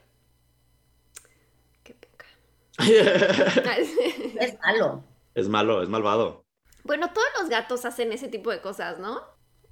[1.85, 2.27] Qué poca.
[4.41, 5.05] Es malo.
[5.35, 6.45] es malo, es malvado.
[6.85, 9.23] bueno, todos los gatos hacen ese tipo de cosas, ¿no?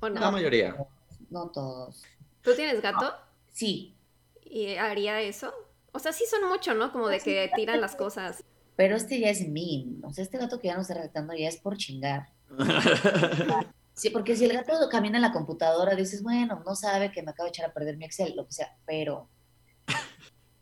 [0.01, 0.21] ¿O no?
[0.21, 0.77] La mayoría.
[1.31, 2.03] No todos.
[2.43, 3.15] ¿Tú tienes gato?
[3.53, 3.95] Sí,
[4.51, 5.53] ¿Y haría eso?
[5.93, 6.91] O sea, sí son mucho, ¿no?
[6.93, 8.45] Como de que tiran las cosas.
[8.79, 10.01] Pero este ya es mean.
[10.05, 12.29] O sea, este gato que ya no está retando ya es por chingar.
[13.95, 17.33] Sí, porque si el gato camina en la computadora, dices, bueno, no sabe que me
[17.33, 19.29] acabo de echar a perder mi Excel, lo que sea, pero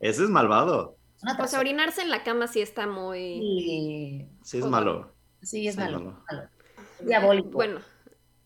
[0.00, 0.96] Ese es malvado.
[1.18, 1.60] es una O sea, persona.
[1.60, 3.38] orinarse en la cama sí está muy...
[3.38, 5.12] Sí, Sí, es malo.
[5.42, 6.00] sí, es Sí, malo.
[6.00, 6.24] malo.
[6.32, 6.48] malo.
[6.98, 7.50] Es diabólico.
[7.50, 7.80] Bueno,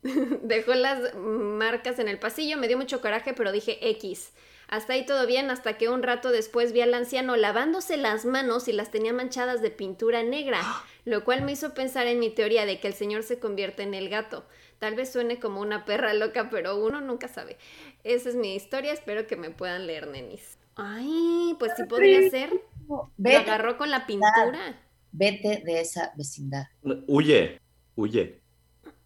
[0.42, 4.32] dejó las marcas en el pasillo, me dio mucho coraje, pero dije X.
[4.70, 8.68] Hasta ahí todo bien, hasta que un rato después vi al anciano lavándose las manos
[8.68, 10.62] y las tenía manchadas de pintura negra,
[11.04, 13.94] lo cual me hizo pensar en mi teoría de que el señor se convierte en
[13.94, 14.46] el gato.
[14.78, 17.58] Tal vez suene como una perra loca, pero uno nunca sabe.
[18.04, 20.56] Esa es mi historia, espero que me puedan leer, nenis.
[20.76, 22.52] Ay, pues sí podría ser.
[22.88, 24.80] Lo Vete, agarró con la pintura.
[25.10, 26.66] vete de esa vecindad.
[27.08, 27.60] Huye,
[27.96, 28.40] huye.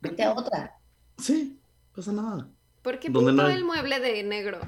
[0.02, 0.78] Vete a otra.
[1.16, 1.58] Sí,
[1.94, 2.50] pasa nada.
[2.82, 4.60] ¿Por qué ¿Dónde pintó no el mueble de negro?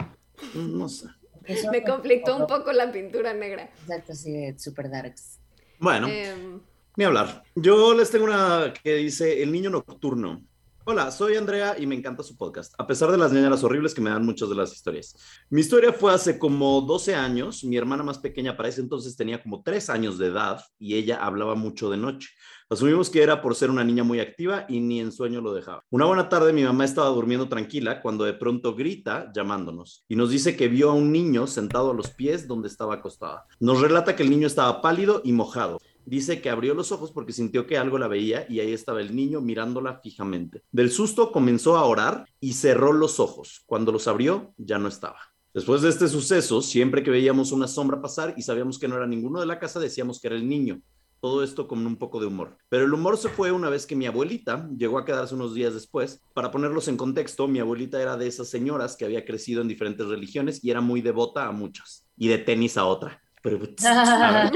[0.55, 1.07] No sé.
[1.45, 3.71] Eso- Me conflictó un poco la pintura negra.
[3.83, 5.39] Exacto, así de super darks.
[5.79, 6.61] Bueno, Em,
[6.97, 7.43] ni hablar.
[7.55, 10.43] Yo les tengo una que dice El niño nocturno.
[10.89, 14.01] Hola, soy Andrea y me encanta su podcast, a pesar de las ñañaras horribles que
[14.01, 15.17] me dan muchas de las historias.
[15.51, 17.65] Mi historia fue hace como 12 años.
[17.65, 21.17] Mi hermana más pequeña para ese entonces tenía como 3 años de edad y ella
[21.17, 22.29] hablaba mucho de noche.
[22.71, 25.83] Asumimos que era por ser una niña muy activa y ni en sueño lo dejaba.
[25.91, 30.31] Una buena tarde mi mamá estaba durmiendo tranquila cuando de pronto grita llamándonos y nos
[30.31, 33.45] dice que vio a un niño sentado a los pies donde estaba acostada.
[33.59, 35.81] Nos relata que el niño estaba pálido y mojado.
[36.07, 39.17] Dice que abrió los ojos porque sintió que algo la veía y ahí estaba el
[39.17, 40.63] niño mirándola fijamente.
[40.71, 43.65] Del susto comenzó a orar y cerró los ojos.
[43.67, 45.19] Cuando los abrió ya no estaba.
[45.53, 49.07] Después de este suceso, siempre que veíamos una sombra pasar y sabíamos que no era
[49.07, 50.81] ninguno de la casa, decíamos que era el niño.
[51.21, 52.57] Todo esto con un poco de humor.
[52.69, 55.75] Pero el humor se fue una vez que mi abuelita llegó a quedarse unos días
[55.75, 56.23] después.
[56.35, 60.07] Para ponerlos en contexto, mi abuelita era de esas señoras que había crecido en diferentes
[60.07, 63.26] religiones y era muy devota a muchas y de tenis a otra.
[63.47, 64.51] Pero, ver,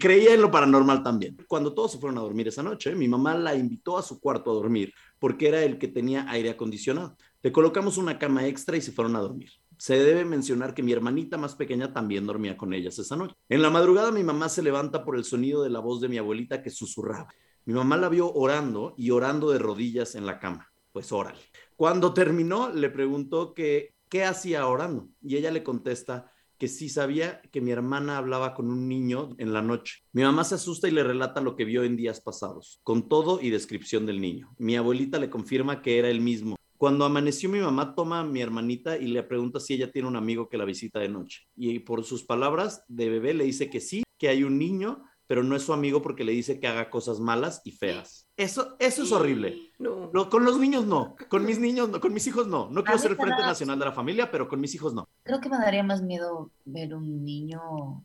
[0.00, 1.36] creía en lo paranormal también.
[1.46, 4.50] Cuando todos se fueron a dormir esa noche, mi mamá la invitó a su cuarto
[4.50, 7.16] a dormir porque era el que tenía aire acondicionado.
[7.42, 9.52] Le colocamos una cama extra y se fueron a dormir.
[9.78, 13.36] Se debe mencionar que mi hermanita más pequeña también dormía con ellas esa noche.
[13.48, 16.18] En la madrugada mi mamá se levanta por el sonido de la voz de mi
[16.18, 17.32] abuelita que susurraba.
[17.66, 20.72] Mi mamá la vio orando y orando de rodillas en la cama.
[20.90, 21.38] Pues órale.
[21.76, 27.40] Cuando terminó, le preguntó que qué hacía orando y ella le contesta que sí sabía
[27.52, 30.04] que mi hermana hablaba con un niño en la noche.
[30.12, 33.40] Mi mamá se asusta y le relata lo que vio en días pasados, con todo
[33.40, 34.54] y descripción del niño.
[34.58, 36.56] Mi abuelita le confirma que era el mismo.
[36.76, 40.16] Cuando amaneció mi mamá toma a mi hermanita y le pregunta si ella tiene un
[40.16, 41.46] amigo que la visita de noche.
[41.56, 45.42] Y por sus palabras de bebé le dice que sí, que hay un niño, pero
[45.42, 48.23] no es su amigo porque le dice que haga cosas malas y feas.
[48.36, 49.70] Eso, eso es horrible.
[49.78, 50.10] no.
[50.12, 52.68] No, con los niños no, con mis niños no, con mis hijos no.
[52.70, 55.08] No quiero ser el Frente da- Nacional de la Familia, pero con mis hijos no.
[55.22, 58.02] Creo que me daría más miedo ver un niño.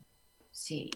[0.51, 0.91] Sí.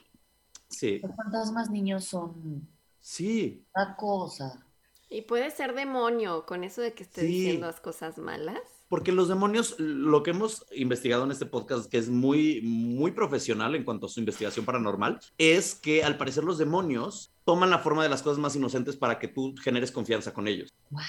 [0.69, 2.67] Sí, Los fantasmas niños son
[2.99, 3.63] sí.
[3.75, 4.65] una cosa.
[5.09, 7.27] Y puede ser demonio con eso de que esté Sí.
[7.27, 8.59] diciendo las cosas malas.
[8.89, 13.75] Porque los demonios, lo que hemos investigado en este podcast, que es muy, muy profesional
[13.75, 18.03] en cuanto a su investigación paranormal, es que al parecer los demonios toman la forma
[18.03, 20.69] de las cosas más inocentes para que tú generes confianza con ellos.
[20.91, 21.03] What?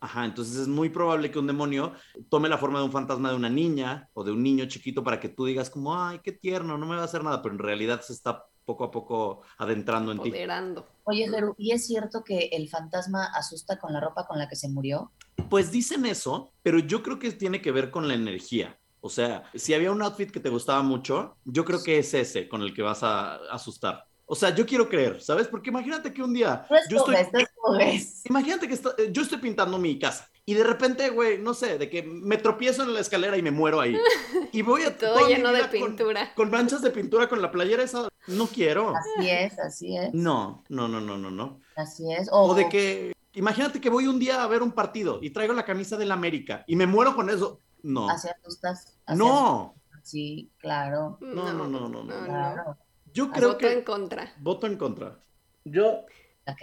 [0.00, 1.92] Ajá, entonces es muy probable que un demonio
[2.28, 5.20] tome la forma de un fantasma de una niña o de un niño chiquito para
[5.20, 7.60] que tú digas como, ay, qué tierno, no me va a hacer nada, pero en
[7.60, 10.30] realidad se está poco a poco adentrando en ti.
[10.30, 10.88] Poderando.
[11.04, 14.56] Oye, Jeru, ¿y es cierto que el fantasma asusta con la ropa con la que
[14.56, 15.12] se murió?
[15.48, 18.76] Pues dicen eso, pero yo creo que tiene que ver con la energía.
[19.00, 22.48] O sea, si había un outfit que te gustaba mucho, yo creo que es ese
[22.48, 24.06] con el que vas a asustar.
[24.32, 25.46] O sea, yo quiero creer, ¿sabes?
[25.46, 28.22] Porque imagínate que un día No yo estoy, escoges, no escoges.
[28.24, 31.90] imagínate que esto- yo estoy pintando mi casa y de repente, güey, no sé, de
[31.90, 33.94] que me tropiezo en la escalera y me muero ahí.
[34.54, 36.32] Y voy a Todo lleno de con- pintura.
[36.34, 38.08] Con, manchas de pintura con la playera esa.
[38.26, 38.94] No quiero.
[38.96, 40.14] Así es, así es.
[40.14, 41.60] No, no, no, no, no, no.
[41.76, 42.30] Así es.
[42.32, 45.66] O de que, imagínate que voy un día a ver un partido y traigo la
[45.66, 47.60] camisa del América y me muero con eso.
[47.82, 48.08] No.
[48.08, 48.94] Así asustas.
[49.14, 49.74] No.
[49.74, 49.82] asustas.
[50.04, 51.18] Sí, claro.
[51.20, 52.24] No, no, no, no, no.
[52.24, 52.78] Claro.
[53.12, 54.32] Yo creo Voto que en contra.
[54.36, 55.18] voto en contra.
[55.64, 56.04] Yo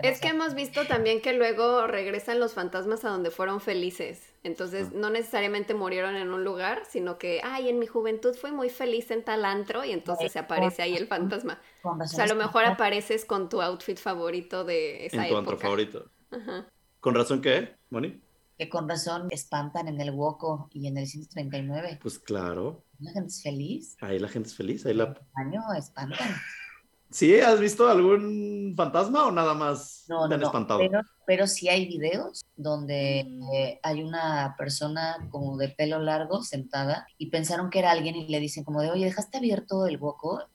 [0.04, 4.36] Es que hemos visto también que luego regresan los fantasmas a donde fueron felices.
[4.44, 4.92] Entonces, Ah.
[4.94, 9.10] no necesariamente murieron en un lugar, sino que, ay, en mi juventud fui muy feliz
[9.12, 11.62] en tal antro y entonces se aparece ahí el fantasma.
[11.82, 15.38] con O sea, a lo mejor apareces con tu outfit favorito de esa en tu
[15.38, 15.68] antro época.
[15.68, 16.12] favorito.
[16.32, 16.68] Ajá.
[17.00, 18.22] ¿Con razón qué, Moni?
[18.58, 22.00] Que con razón espantan en el Woco y en el 139.
[22.02, 22.84] Pues claro.
[23.00, 23.98] La gente es feliz.
[24.02, 24.86] Ahí la gente es feliz.
[24.86, 25.16] Ahí la...
[25.36, 26.30] Año espantan.
[27.12, 27.40] ¿Sí?
[27.40, 30.46] ¿Has visto algún fantasma o nada más No, te no, han no.
[30.48, 30.80] espantado?
[30.80, 33.44] Pero, pero sí hay videos donde Mm.
[33.54, 38.28] eh, hay una persona como de pelo largo sentada y pensaron que era alguien y
[38.28, 40.00] le dicen como de, oye, ¿dejaste abierto el?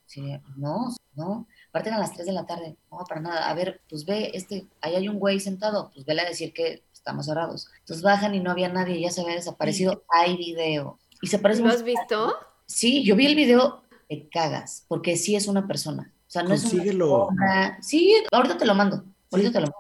[0.07, 0.23] Sí,
[0.57, 1.49] no, no.
[1.71, 2.77] Aparte eran las 3 de la tarde.
[2.89, 3.51] No, para nada.
[3.51, 5.91] A ver, pues ve, este, ahí hay un güey sentado.
[5.93, 7.67] Pues vele a decir que estamos cerrados.
[7.81, 10.05] Entonces bajan y no había nadie, ya se había desaparecido.
[10.09, 11.01] Hay video.
[11.25, 12.37] Y se parece ¿Lo has visto?
[12.67, 16.13] Sí, yo vi el video, te cagas, porque sí es una persona.
[16.27, 17.29] O sea, no Consíguelo.
[17.31, 17.83] es una.
[17.83, 19.05] Sí, ahorita te lo mando.
[19.33, 19.53] Ahorita Sí.
[19.55, 19.77] te lo mando.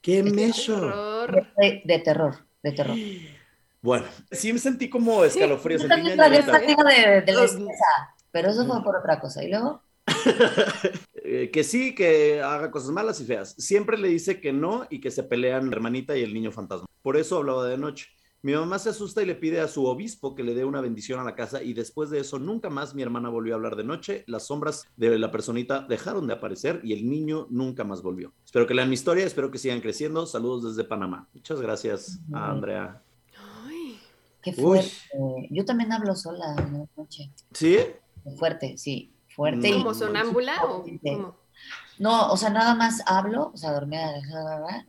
[0.00, 0.72] ¡Qué Este!
[0.72, 1.46] Horror.
[1.56, 2.96] De, de terror, de terror.
[3.82, 5.86] Bueno, sí me sentí como escalofríos.
[5.86, 7.46] También esta tema de, de la
[8.30, 9.42] pero eso fue por otra cosa.
[9.42, 9.82] Y luego,
[11.28, 13.56] Eh, que sí, que haga cosas malas y feas.
[13.58, 16.86] Siempre le dice que no y que se pelean la hermanita y el niño fantasma.
[17.02, 18.06] Por eso hablaba de noche.
[18.46, 21.18] Mi mamá se asusta y le pide a su obispo que le dé una bendición
[21.18, 23.82] a la casa y después de eso nunca más mi hermana volvió a hablar de
[23.82, 24.22] noche.
[24.28, 28.32] Las sombras de la personita dejaron de aparecer y el niño nunca más volvió.
[28.44, 30.26] Espero que lean mi historia, espero que sigan creciendo.
[30.26, 31.26] Saludos desde Panamá.
[31.34, 33.02] Muchas gracias a Andrea.
[33.64, 33.98] Ay,
[34.40, 34.54] qué Uy.
[34.62, 35.48] fuerte.
[35.50, 37.32] Yo también hablo sola en la noche.
[37.52, 37.78] ¿Sí?
[38.38, 39.12] Fuerte, sí.
[39.34, 39.70] Fuerte.
[39.70, 41.36] y- ¿Como sonámbula o cómo?
[41.98, 44.12] No, o sea, nada más hablo, o sea, dormida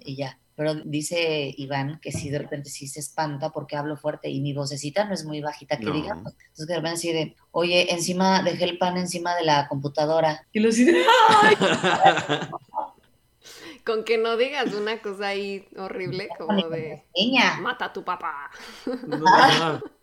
[0.05, 0.37] y ya.
[0.57, 4.53] Pero dice Iván que sí, de repente sí se espanta porque hablo fuerte y mi
[4.53, 5.93] vocecita no es muy bajita que No.
[5.93, 6.33] digamos.
[6.33, 10.47] Entonces de repente así de, oye, encima, dejé el pan encima de la computadora.
[10.51, 11.55] Y lo ¡ay!
[13.85, 18.49] Con que no digas una cosa ahí horrible como de Niña, mata a tu papá.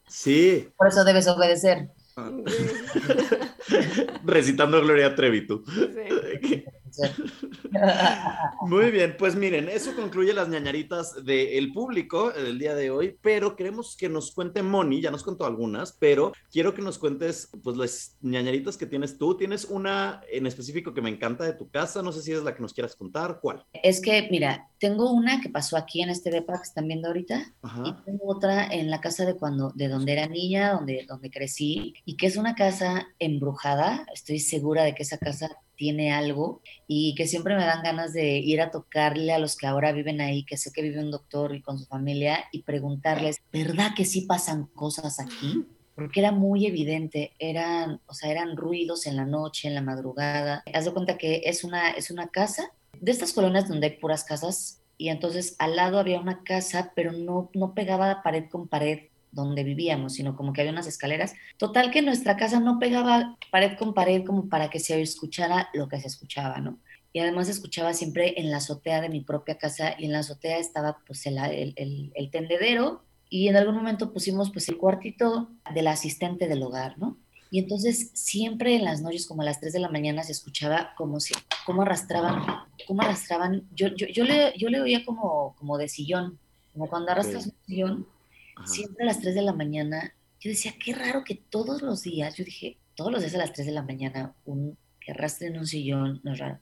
[0.06, 1.88] Sí, por eso debes obedecer.
[4.24, 5.64] recitando Gloria Trevi tú.
[5.66, 6.64] Sí.
[8.62, 13.56] Muy bien, pues miren, eso concluye las ñañaritas del público el día de hoy, pero
[13.56, 17.76] queremos que nos cuente Moni, ya nos contó algunas, pero quiero que nos cuentes pues
[17.76, 19.36] las ñañaritas que tienes tú.
[19.36, 22.54] Tienes una en específico que me encanta de tu casa, no sé si es la
[22.54, 23.64] que nos quieras contar, ¿cuál?
[23.82, 27.38] Es que, mira, tengo una que pasó aquí en este depa que están viendo ahorita
[27.38, 28.02] y Ajá.
[28.04, 32.18] tengo otra en la casa de cuando, de donde era niña, donde, donde crecí, y
[32.18, 34.04] que es una casa embrujada.
[34.12, 38.36] Estoy segura de que esa casa tiene algo y que siempre me dan ganas de
[38.36, 41.54] ir a tocarle a los que ahora viven ahí, que sé que vive un doctor
[41.54, 45.64] y con su familia, y preguntarles, ¿verdad que sí pasan cosas aquí?
[45.94, 50.62] Porque era muy evidente, eran, o sea, eran ruidos en la noche, en la madrugada.
[50.74, 52.70] Haz de cuenta que es una, es una casa
[53.04, 57.12] de estas colonias donde hay puras casas y entonces al lado había una casa, pero
[57.12, 61.34] no, no pegaba pared con pared donde vivíamos, sino como que había unas escaleras.
[61.58, 65.88] Total que nuestra casa no pegaba pared con pared como para que se escuchara lo
[65.88, 66.78] que se escuchaba, ¿no?
[67.12, 70.58] Y además escuchaba siempre en la azotea de mi propia casa y en la azotea
[70.58, 75.50] estaba pues el, el, el, el tendedero y en algún momento pusimos pues el cuartito
[75.74, 77.18] del asistente del hogar, ¿no?
[77.54, 80.92] Y entonces siempre en las noches, como a las 3 de la mañana, se escuchaba
[80.96, 81.34] como si,
[81.64, 82.42] cómo arrastraban,
[82.84, 86.36] cómo arrastraban, yo, yo, yo, le, yo le oía como, como de sillón,
[86.72, 88.08] como cuando arrastras un sillón,
[88.56, 88.66] Ajá.
[88.66, 92.34] siempre a las 3 de la mañana, yo decía, qué raro que todos los días,
[92.34, 95.68] yo dije, todos los días a las 3 de la mañana, un, que arrastren un
[95.68, 96.58] sillón, no es raro.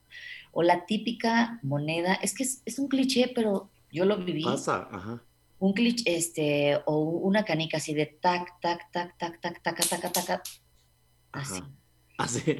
[0.51, 4.87] O la típica moneda, es que es, es un cliché, pero yo lo viví Pasa,
[4.91, 5.23] ajá.
[5.57, 9.99] un cliché, este, o una canica así de tac, tac, tac, tac, tac, tac, tac,
[10.13, 10.43] tac, tac,
[11.33, 11.69] así, Ajá.
[12.17, 12.57] Así.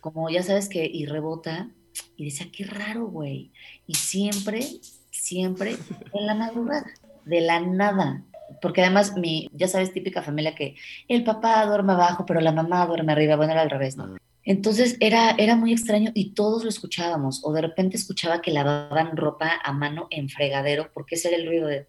[0.00, 1.70] como ya sabes que, y rebota,
[2.16, 3.52] y decía, qué raro, güey,
[3.86, 4.62] y siempre,
[5.10, 5.76] siempre
[6.12, 6.86] en la madrugada,
[7.24, 8.22] de la nada,
[8.60, 10.76] porque además mi, ya sabes, típica familia que
[11.08, 14.04] el papá duerme abajo, pero la mamá duerme arriba, bueno, era al revés, ¿no?
[14.04, 14.18] Ah.
[14.44, 19.16] Entonces era, era muy extraño y todos lo escuchábamos, o de repente escuchaba que lavaban
[19.16, 21.88] ropa a mano en fregadero, porque ese era el ruido de...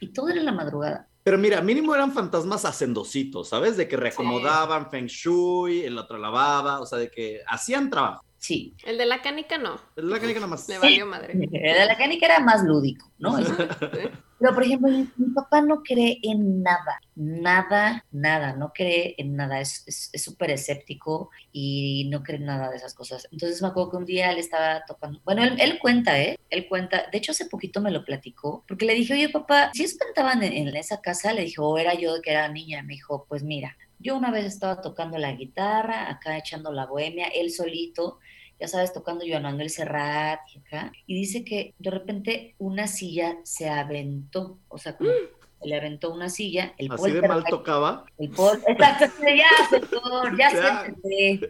[0.00, 1.08] Y todo era en la madrugada.
[1.24, 3.76] Pero mira, mínimo eran fantasmas hacendositos, ¿sabes?
[3.76, 8.24] De que reacomodaban feng shui, el otro lavaba, o sea, de que hacían trabajo.
[8.38, 8.74] Sí.
[8.82, 9.80] El de la canica no.
[9.94, 10.68] La canica nada más.
[10.68, 11.34] Me valió madre.
[11.52, 13.36] El de la canica era más lúdico, ¿no?
[14.42, 19.60] Pero, por ejemplo, mi, papá no cree en nada, nada, nada, no cree en nada,
[19.60, 23.28] es es- es súper escéptico y no cree en nada de esas cosas.
[23.30, 26.36] Entonces me acuerdo que un día él estaba tocando, bueno, él, él cuenta, ¿eh?
[26.50, 29.84] Él cuenta, de hecho hace poquito me lo platicó, porque le dije, oye papá, si
[29.84, 33.26] espantaban en, en esa casa, le dije, o era yo que era niña, me dijo,
[33.28, 38.18] pues mira, yo una vez estaba tocando la guitarra, acá echando la bohemia, él solito,
[38.62, 43.38] ya sabes, tocando Joan Manuel Serrat y acá, y dice que de repente una silla
[43.42, 48.04] se aventó, o sea, como se le aventó una silla, el Así de mal tocaba.
[48.18, 51.48] el pol, exacto, ya, señor, ya siéntese.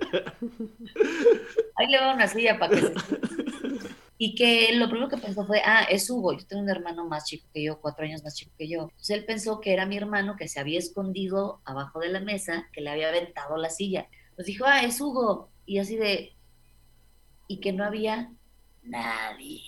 [1.76, 2.94] Ahí le va una silla para que se
[4.16, 7.26] y que lo primero que pensó fue, ah, es Hugo, yo tengo un hermano más
[7.26, 8.82] chico que yo, cuatro años más chico que yo.
[8.84, 12.70] Entonces él pensó que era mi hermano que se había escondido abajo de la mesa,
[12.72, 14.08] que le había aventado la silla.
[14.34, 15.50] Pues dijo, ah, es Hugo.
[15.66, 16.36] Y así de,
[17.52, 18.32] y que no había
[18.82, 19.60] nadie.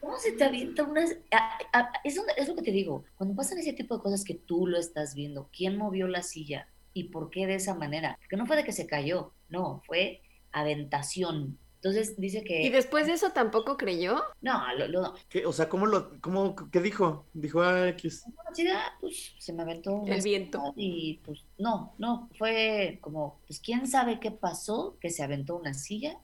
[0.00, 1.04] ¿Cómo se te avienta una...
[1.32, 4.34] a- a- Eso es lo que te digo, cuando pasan ese tipo de cosas que
[4.34, 6.68] tú lo estás viendo, ¿quién movió la silla?
[6.94, 8.16] ¿Y por qué de esa manera?
[8.20, 10.22] Porque no fue de que se cayó, no, fue
[10.52, 11.58] aventación.
[11.76, 12.62] Entonces dice que...
[12.62, 14.22] ¿Y después de eso tampoco creyó?
[14.40, 15.44] No, lo, lo, ¿Qué?
[15.44, 17.26] O sea, ¿cómo lo, cómo, qué dijo?
[17.34, 18.24] Dijo, ah, X.
[18.72, 20.72] ah, pues se me aventó El viento.
[20.76, 25.74] Y pues no, no, fue como, pues quién sabe qué pasó, que se aventó una
[25.74, 26.18] silla.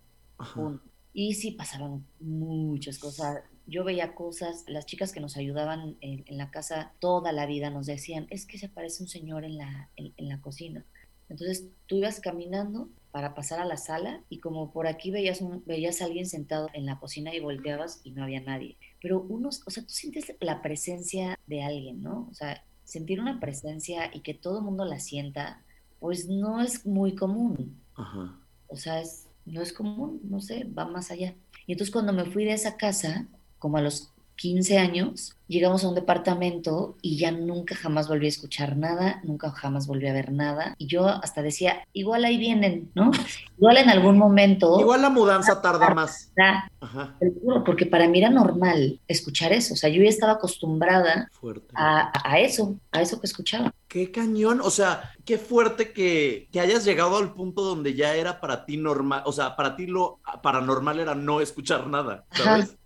[0.54, 0.82] Punto.
[1.14, 3.42] Y sí pasaban muchas cosas.
[3.66, 7.70] Yo veía cosas, las chicas que nos ayudaban en, en la casa toda la vida
[7.70, 10.84] nos decían, es que se aparece un señor en la, en, en la cocina.
[11.28, 15.62] Entonces tú ibas caminando para pasar a la sala y como por aquí veías, un-
[15.66, 18.76] veías a alguien sentado en la cocina y volteabas y no había nadie.
[19.00, 22.26] Pero unos, o sea, tú sientes la presencia de alguien, ¿no?
[22.30, 25.62] O sea, sentir una presencia y que todo el mundo la sienta,
[26.00, 28.38] pues no es muy común Ajá.
[28.66, 31.34] o sea, es, no es común, no sé, va más allá.
[31.66, 33.26] Y entonces cuando me fui de esa casa,
[33.58, 38.30] como a los 15 años, llegamos a un departamento y ya nunca jamás volví a
[38.30, 40.74] escuchar nada, nunca jamás volví a ver nada.
[40.78, 43.10] Y yo hasta decía, igual ahí vienen, ¿no?
[43.58, 46.32] Igual en algún momento, Igual la mudanza tarda más.
[46.40, 47.16] ah, Ajá.
[47.20, 49.74] te juro, porque para mí era normal escuchar eso.
[49.74, 51.30] O sea, yo ya estaba acostumbrada
[51.74, 53.72] a, a eso, a eso que escuchaba.
[53.88, 58.40] Qué cañón, o sea, qué fuerte que, que hayas llegado al punto donde ya era
[58.40, 62.24] para ti normal, o sea, para ti lo paranormal era no escuchar nada,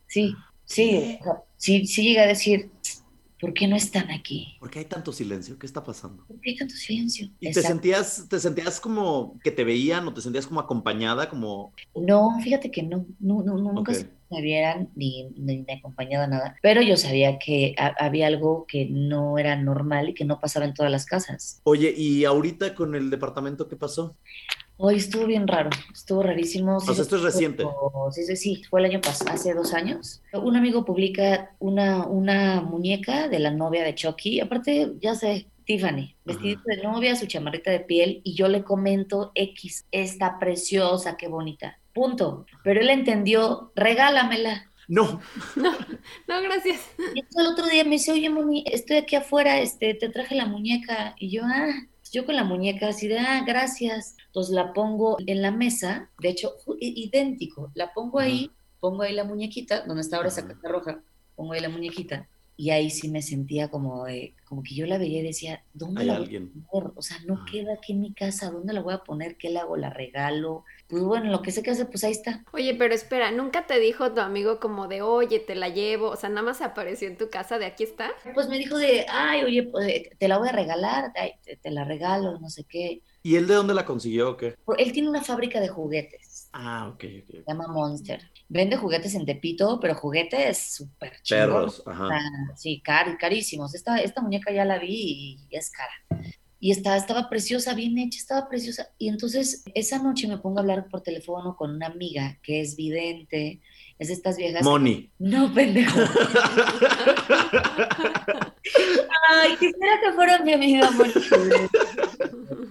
[0.09, 0.34] sí,
[0.67, 1.19] sí,
[1.57, 2.71] sí, sí llegué a decir,
[3.41, 4.57] ¿por qué no están aquí?
[4.59, 5.59] ¿Por qué hay tanto silencio?
[5.59, 6.25] ¿Qué está pasando?
[6.27, 7.29] ¿Por qué hay tanto silencio?
[7.41, 11.73] ¿Y te sentías, te sentías como que te veían o te sentías como acompañada, como...
[11.95, 13.99] No, fíjate que no, no, no, nunca Ok.
[13.99, 18.67] se me vieran ni, ni me acompañaba nada, pero yo sabía que ha- había algo
[18.67, 21.61] que no era normal y que no pasaba en todas las casas.
[21.64, 24.17] Oye, ¿y ahorita con el departamento qué pasó?
[24.79, 26.81] Hoy estuvo bien raro, estuvo rarísimo.
[26.81, 27.64] sea, esto es reciente.
[28.12, 30.22] Sí, sí, sí, fue el año pasado, hace dos años.
[30.35, 36.14] Un amigo publica una, una muñeca de la novia de Chucky, aparte, ya sé, Tiffany,
[36.24, 41.29] vestidito de novia, su chamarrita de piel, y yo le comento X, está preciosa, qué
[41.29, 42.45] bonita, punto.
[42.62, 44.70] Pero él entendió, regálamela.
[44.89, 45.20] No,
[45.57, 46.81] No, gracias.
[47.12, 50.37] Y entonces el otro día me dice, oye, mami, estoy aquí afuera, este, te traje
[50.37, 51.16] la muñeca.
[51.18, 51.72] Y yo, ah,
[52.11, 54.17] yo con la muñeca así de, ah, gracias.
[54.27, 57.71] Entonces la pongo en la mesa, de hecho, idéntico.
[57.75, 58.51] La pongo ahí,
[58.81, 61.03] pongo ahí la muñequita, donde está ahora esa caja roja,
[61.35, 62.29] pongo ahí la muñequita.
[62.57, 66.03] Y ahí sí me sentía como de, como que yo la veía y decía, ¿dónde
[66.03, 66.53] hay la voy alguien.
[66.67, 66.93] a poner?
[66.97, 67.45] O sea, no Ajá.
[67.45, 69.37] queda aquí en mi casa, ¿dónde la voy a poner?
[69.37, 69.77] ¿Qué le hago?
[69.77, 70.65] ¿La regalo?
[70.89, 72.47] Pues bueno, lo que sé que hace, pues ahí está.
[72.53, 76.09] Oye, pero espera, ¿nunca te dijo tu amigo como de, oye, te la llevo?
[76.11, 78.13] O sea, nada más apareció en tu casa de aquí está.
[78.35, 81.71] Pues me dijo de, ay, oye, pues, te la voy a regalar, ay, te, te
[81.71, 83.03] la regalo, no sé qué.
[83.23, 84.55] ¿Y él de dónde la consiguió o qué?
[84.79, 86.26] Él tiene una fábrica de juguetes,
[86.59, 87.31] Ah, ok, ok.
[87.33, 88.31] se llama Monster.
[88.49, 91.47] Vende juguetes en Tepito, pero juguetes súper chingón.
[91.49, 92.09] Perros, ajá.
[92.13, 93.75] Ah, sí, car- carísimos.
[93.75, 95.93] Esta, esta muñeca ya la vi y es cara.
[96.59, 98.89] Y está, estaba preciosa, bien hecha, estaba preciosa.
[98.97, 102.75] Y entonces esa noche me pongo a hablar por teléfono con una amiga que es
[102.77, 103.61] vidente,
[103.99, 104.63] es de estas viejas.
[104.65, 105.11] Moni.
[105.19, 106.01] No, pendejo.
[109.29, 111.21] Ay, quisiera que fuera mi amiga Mónica.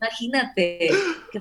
[0.00, 0.90] Imagínate.
[1.32, 1.40] Qué.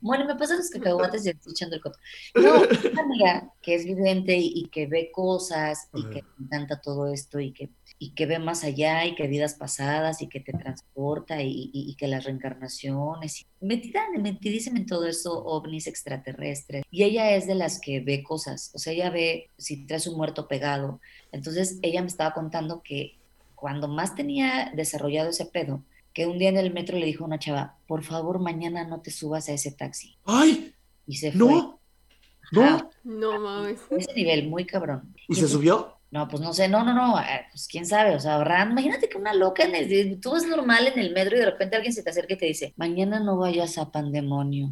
[0.00, 1.98] Bueno, me pasan los cacahuates y estoy echando el coto.
[2.34, 2.62] No,
[2.92, 6.10] una amiga que es vidente y, y que ve cosas y Ajá.
[6.10, 9.54] que le encanta todo esto y que, y que ve más allá y que vidas
[9.54, 13.44] pasadas y que te transporta y, y- que las reencarnaciones.
[13.60, 16.84] Metida, metidísima en todo eso, ovnis extraterrestres.
[16.90, 18.70] Y ella es de las que ve cosas.
[18.74, 21.00] O sea, ella ve si traes un muerto pegado.
[21.32, 23.18] Entonces, ella me estaba contando que
[23.54, 27.26] cuando más tenía desarrollado ese pedo, que un día en el metro le dijo a
[27.26, 30.16] una chava, por favor, mañana no te subas a ese taxi.
[30.24, 30.74] ¡Ay!
[31.06, 31.38] Y se fue.
[31.38, 31.80] ¡No!
[32.52, 32.90] ¡No!
[33.04, 33.80] No mames.
[33.90, 35.14] ese nivel, muy cabrón.
[35.28, 35.96] ¿Y se subió?
[36.10, 39.08] No, pues no sé, no, no, no, eh, pues quién sabe, o sea, habrá- imagínate
[39.08, 41.94] que una loca, en el, tú vas normal en el metro y de repente alguien
[41.94, 44.68] se te acerca y te dice, mañana no vayas a pandemonio.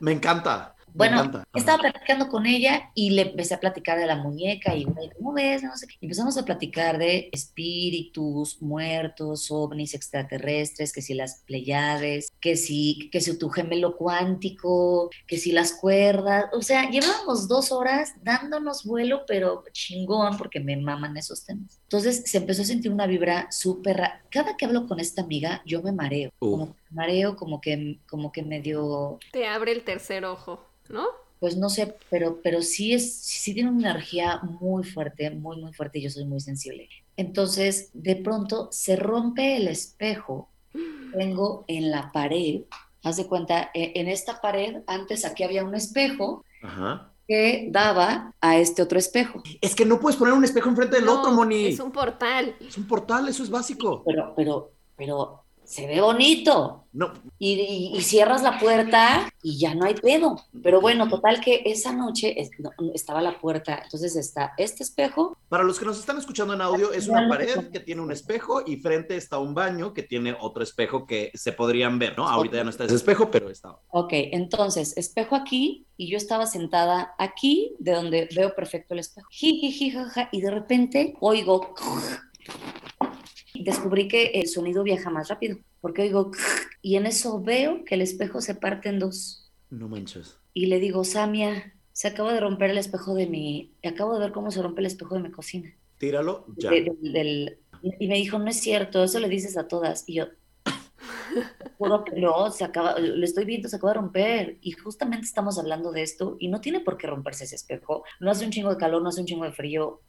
[0.00, 0.74] Me encanta.
[0.94, 5.32] Bueno, estaba platicando con ella y le empecé a platicar de la muñeca y, ¿cómo
[5.32, 5.62] ves?
[5.62, 5.94] No sé qué.
[6.00, 13.08] Y empezamos a platicar de espíritus, muertos, ovnis extraterrestres, que si las pleiades, que si,
[13.10, 16.46] que si tu gemelo cuántico, que si las cuerdas.
[16.52, 21.80] O sea, llevábamos dos horas dándonos vuelo, pero chingón, porque me maman esos temas.
[21.84, 25.62] Entonces se empezó a sentir una vibra súper ra- Cada que hablo con esta amiga,
[25.66, 26.30] yo me mareo.
[26.40, 26.50] Uh.
[26.50, 31.06] Como que me mareo, como que, como que medio Te abre el tercer ojo, ¿no?
[31.40, 35.72] pues no sé, pero, pero sí es, sí tiene una energía muy fuerte, muy, muy
[35.72, 36.90] fuerte y yo soy muy sensible.
[37.16, 40.50] Entonces, de pronto se rompe el espejo.
[41.16, 42.60] Tengo en la pared,
[43.02, 47.10] haz de cuenta, e- en esta pared, antes aquí había un espejo Ajá.
[47.26, 49.42] que daba a este otro espejo.
[49.62, 51.68] Es que no puedes poner un espejo enfrente del No, otro, Moni.
[51.68, 52.54] Es un portal.
[52.60, 54.02] Es un portal, eso es básico.
[54.04, 56.84] Pero, pero, pero se ve bonito.
[56.92, 60.34] No, Y, y- y cierras la puerta y ya no hay pedo.
[60.64, 63.80] Pero bueno, total que esa noche es- no, estaba la puerta.
[63.84, 67.70] Entonces está este espejo para los que nos están escuchando en audio, es una pared
[67.70, 71.52] que tiene un espejo y frente está un baño que tiene otro espejo que se
[71.52, 72.28] podrían ver, ¿no?
[72.28, 73.80] Ahorita ya no está ese espejo, pero estaba.
[73.90, 79.28] Ok, entonces, espejo aquí y yo estaba sentada aquí, de donde veo perfecto el espejo.
[79.40, 81.72] Y de repente oigo.
[83.64, 86.30] Descubrí que el sonido viaja más rápido, porque oigo.
[86.82, 89.52] Y en eso veo que el espejo se parte en dos.
[89.70, 90.38] No manches.
[90.54, 93.74] Y le digo, Samia, se acaba de romper el espejo de mi.
[93.84, 95.70] Acabo de ver cómo se rompe el espejo de mi cocina.
[95.98, 96.70] Tíralo ya.
[96.70, 97.58] de- del- del-
[97.98, 100.04] y me dijo, no es cierto, eso le dices a todas.
[100.08, 100.26] Y yo,
[101.78, 104.58] juro que no, se acaba, le estoy viendo, se acaba de romper.
[104.60, 108.04] Y justamente estamos hablando de esto y no tiene por qué romperse ese espejo.
[108.20, 110.00] No hace un chingo de calor, no hace un chingo de frío.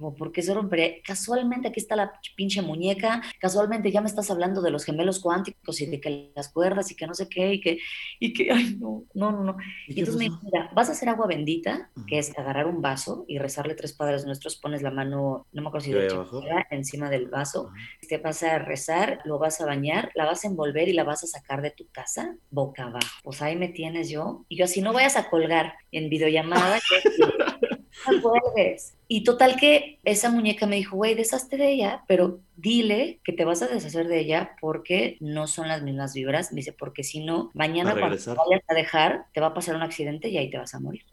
[0.00, 0.94] Como, ¿por qué se rompería?
[1.04, 5.78] Casualmente aquí está la pinche muñeca, casualmente ya me estás hablando de los gemelos cuánticos
[5.82, 7.78] y de que las cuerdas y que no sé qué, y que,
[8.18, 9.56] y que, ay, no, no, no, no.
[9.86, 13.26] ¿Y entonces me dijo, mira, vas a hacer agua bendita, que es agarrar un vaso
[13.28, 16.16] y rezarle tres padres nuestros, pones la mano, no me acuerdo si ¿Y ahí derecha
[16.16, 16.38] o abajo?
[16.38, 17.70] izquierda, encima del vaso,
[18.08, 21.22] te vas a rezar, lo vas a bañar, la vas a envolver y la vas
[21.24, 23.06] a sacar de tu casa boca abajo.
[23.22, 24.44] Pues ahí me tienes yo.
[24.48, 26.78] Y yo así no vayas a colgar en videollamada.
[26.78, 27.69] que-
[28.08, 28.94] no cuelgues.
[29.08, 33.44] Y total que esa muñeca me dijo, güey, deshazte de ella, pero dile que te
[33.44, 36.52] vas a deshacer de ella porque no son las mismas vibras.
[36.52, 39.74] Me dice, porque si no, mañana cuando te vayas a dejar, te va a pasar
[39.76, 41.04] un accidente y ahí te vas a morir.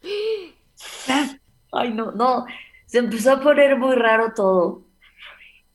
[1.72, 2.46] Ay, no, no.
[2.86, 4.82] Se empezó a poner muy raro todo.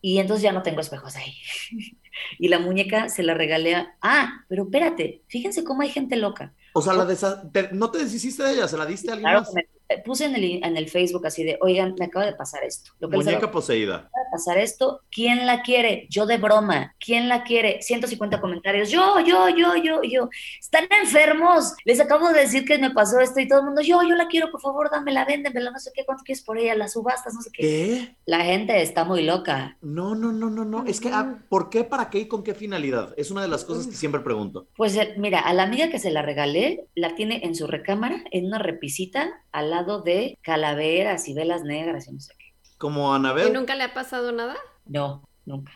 [0.01, 1.33] Y entonces ya no tengo espejos ahí.
[2.37, 3.95] Y la muñeca se la regalé a...
[4.01, 6.53] Ah, pero espérate, fíjense cómo hay gente loca.
[6.73, 7.41] O sea, la desa-
[7.71, 9.49] no te deshiciste de ella, se la diste a alguien Claro, más.
[9.49, 9.67] que me-
[9.99, 12.91] puse en el, en el Facebook así de, oigan, me acaba de pasar esto.
[12.99, 13.97] Lo que Muñeca poseída.
[13.97, 16.07] de pasar esto, ¿quién la quiere?
[16.09, 16.95] Yo de broma.
[16.99, 17.81] ¿Quién la quiere?
[17.81, 18.89] 150 comentarios.
[18.89, 20.29] Yo, yo, yo, yo, yo.
[20.59, 21.73] Están enfermos.
[21.85, 24.27] Les acabo de decir que me pasó esto y todo el mundo, yo, yo la
[24.27, 27.41] quiero, por favor, dámela, véndemela, no sé qué, cuánto quieres por ella, las subastas, no
[27.41, 27.61] sé qué.
[27.61, 28.15] ¿Qué?
[28.25, 29.77] La gente está muy loca.
[29.81, 30.85] No, no, no, no, no.
[30.85, 33.13] Es que, ah, ¿por qué, para qué y con qué finalidad?
[33.17, 34.67] Es una de las cosas que siempre pregunto.
[34.75, 38.23] Pues eh, mira, a la amiga que se la regalé, la tiene en su recámara,
[38.31, 42.45] en una repisita, al lado de calaveras y velas negras y no sé qué.
[42.77, 43.53] Como ¿Y Anabel.
[43.53, 44.55] nunca le ha pasado nada?
[44.85, 45.71] No, nunca.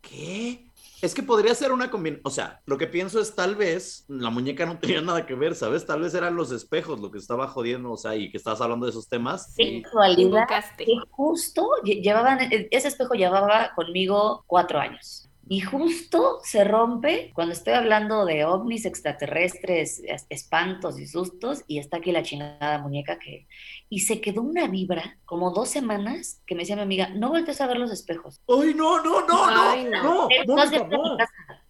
[0.00, 0.62] ¿Qué?
[1.02, 2.22] Es que podría ser una combinación.
[2.24, 5.54] O sea, lo que pienso es tal vez la muñeca no tenía nada que ver,
[5.54, 5.84] ¿sabes?
[5.84, 8.86] Tal vez eran los espejos lo que estaba jodiendo, o sea, y que estabas hablando
[8.86, 9.52] de esos temas.
[9.56, 15.25] Qué y- que justo lle- llevaban, e- ese espejo llevaba conmigo cuatro años.
[15.48, 21.78] Y justo se rompe cuando estoy hablando de ovnis extraterrestres, es- espantos y sustos, y
[21.78, 23.46] está aquí la chingada muñeca que...
[23.88, 27.60] Y se quedó una vibra, como dos semanas, que me decía mi amiga, no voltees
[27.60, 28.40] a ver los espejos.
[28.48, 29.60] ¡Ay, no, no, no, no!
[29.70, 30.02] Ay, no.
[30.02, 30.70] no, Eh, no, no has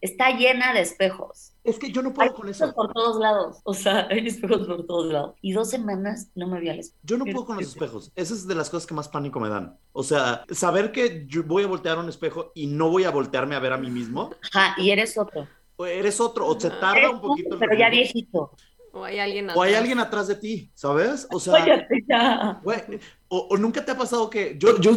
[0.07, 1.53] Está llena de espejos.
[1.65, 2.77] Es que yo no Hay puedo con espejos eso.
[2.77, 3.57] por todos lados.
[3.65, 5.35] O sea, hay espejos por todos lados.
[5.43, 7.01] Y dos semanas no me vi al espejo.
[7.03, 8.13] Yo no puedo con los espejos.
[8.15, 9.77] Esa es de las cosas que más pánico me dan.
[9.93, 13.11] O sea, saber que yo voy a voltear a un espejo y no voy a
[13.11, 14.31] voltearme a ver a mí mismo.
[14.53, 15.49] Ajá, y eres otro.
[15.77, 17.55] O eres otro, o se tarda Eres un poquito.
[17.55, 18.53] el pero ya viejito.
[18.93, 19.81] ¿O hay alguien O hay atrás?
[19.81, 21.27] alguien atrás de ti, ¿sabes?
[21.33, 21.87] O sea,
[22.63, 22.79] güey,
[23.29, 24.97] o, o nunca te ha pasado que yo, yo,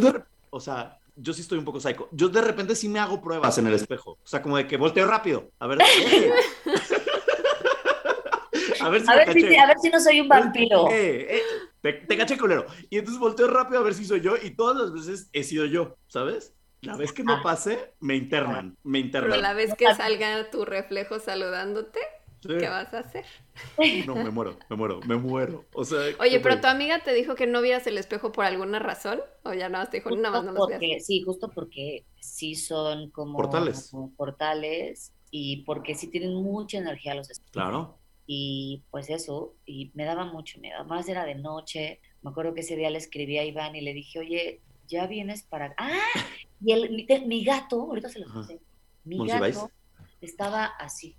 [0.50, 2.08] o sea, yo sí estoy un poco psycho.
[2.12, 4.12] Yo de repente sí me hago pruebas en el espejo.
[4.12, 5.50] O sea, como de que volteo rápido.
[5.58, 5.78] A ver.
[8.80, 10.88] a ver si A ver, si, a ver si no soy un vampiro.
[10.90, 11.42] Eh, eh,
[11.80, 12.66] te, te caché culero.
[12.88, 15.66] Y entonces volteo rápido a ver si soy yo y todas las veces he sido
[15.66, 16.54] yo, ¿sabes?
[16.82, 19.42] La vez que no pase, me internan, me Pero internan.
[19.42, 22.00] la vez que salga tu reflejo saludándote,
[22.42, 22.48] Sí.
[22.58, 23.24] ¿qué vas a hacer?
[24.06, 25.66] No, me muero, me muero, me muero.
[25.74, 28.78] O sea, Oye, pero tu amiga te dijo que no vieras el espejo por alguna
[28.78, 30.80] razón, o ya nada más te dijo, nada más no los veas.
[30.80, 33.90] porque, sí, justo porque sí son como Portales.
[33.90, 37.52] como portales y porque sí tienen mucha energía los espejos.
[37.52, 37.98] Claro.
[38.26, 40.84] Y pues eso, y me daba mucho miedo.
[40.84, 42.00] Más era de noche.
[42.22, 45.42] Me acuerdo que ese día le escribí a Iván y le dije, oye, ya vienes
[45.42, 45.74] para.
[45.78, 45.98] ¡Ah!
[46.64, 48.32] Y el, mi, te- mi gato, ahorita se Ajá.
[48.40, 48.60] puse.
[49.04, 49.56] Mi Monsiváis.
[49.56, 49.70] gato
[50.20, 51.16] estaba así.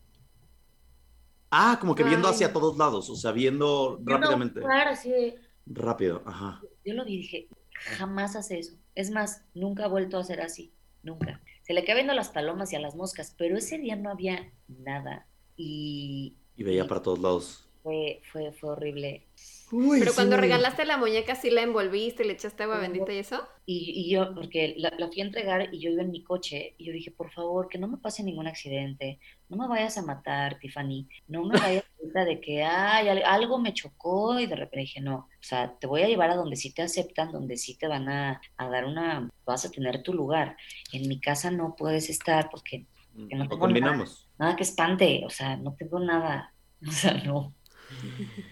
[1.52, 2.34] Ah, como que viendo Ay.
[2.34, 4.62] hacia todos lados, o sea, viendo rápidamente.
[4.62, 5.40] Claro, así de.
[5.66, 6.68] Rápido, ajá.
[6.86, 8.76] Yo lo vi y dije, jamás hace eso.
[8.96, 10.74] Es más, nunca ha vuelto a hacer así.
[11.04, 11.42] Nunca.
[11.64, 14.10] Se le queda viendo a las palomas y a las moscas, pero ese día no
[14.12, 15.28] había nada.
[15.56, 17.70] Y Y veía para todos lados.
[17.84, 19.28] fue, fue, fue horrible.
[19.72, 23.18] Uy, Pero sí cuando regalaste la muñeca, ¿sí la envolviste, le echaste agua bendita y
[23.18, 23.48] eso?
[23.66, 26.74] Y, y yo, porque la, la fui a entregar y yo iba en mi coche
[26.78, 29.20] y yo dije, por favor, que no me pase ningún accidente,
[29.50, 31.84] no me vayas a matar, Tiffany, no me vayas
[32.16, 35.78] a de que, ay, al- algo me chocó y de repente dije, no, o sea,
[35.80, 38.70] te voy a llevar a donde sí te aceptan, donde sí te van a, a
[38.70, 40.58] dar una, vas a tener tu lugar.
[40.92, 42.88] En mi casa no puedes estar porque
[43.30, 44.28] que no Lo tengo combinamos.
[44.40, 46.54] nada que espante, o sea, no tengo nada,
[46.88, 47.54] o sea, no.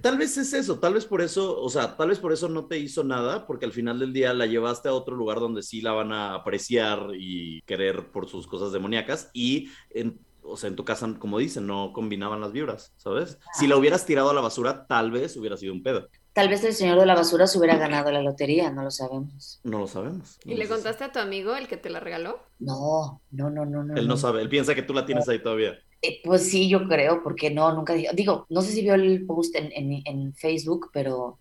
[0.00, 2.66] Tal vez es eso, tal vez por eso, o sea, tal vez por eso no
[2.66, 5.80] te hizo nada, porque al final del día la llevaste a otro lugar donde sí
[5.80, 10.76] la van a apreciar y querer por sus cosas demoníacas y, en, o sea, en
[10.76, 13.38] tu casa, como dicen, no combinaban las vibras, ¿sabes?
[13.54, 16.08] Si la hubieras tirado a la basura, tal vez hubiera sido un pedo.
[16.32, 19.58] Tal vez el señor de la basura se hubiera ganado la lotería, no lo sabemos.
[19.64, 20.38] No lo sabemos.
[20.44, 22.40] ¿Y le contaste a tu amigo, el que te la regaló?
[22.58, 23.94] No, no, no, no, no.
[23.94, 25.78] Él no sabe, él piensa que tú la tienes ahí todavía.
[26.06, 29.26] Eh, pues sí, yo creo, porque no, nunca digo, digo, no sé si vio el
[29.26, 31.38] post en, en, en Facebook, pero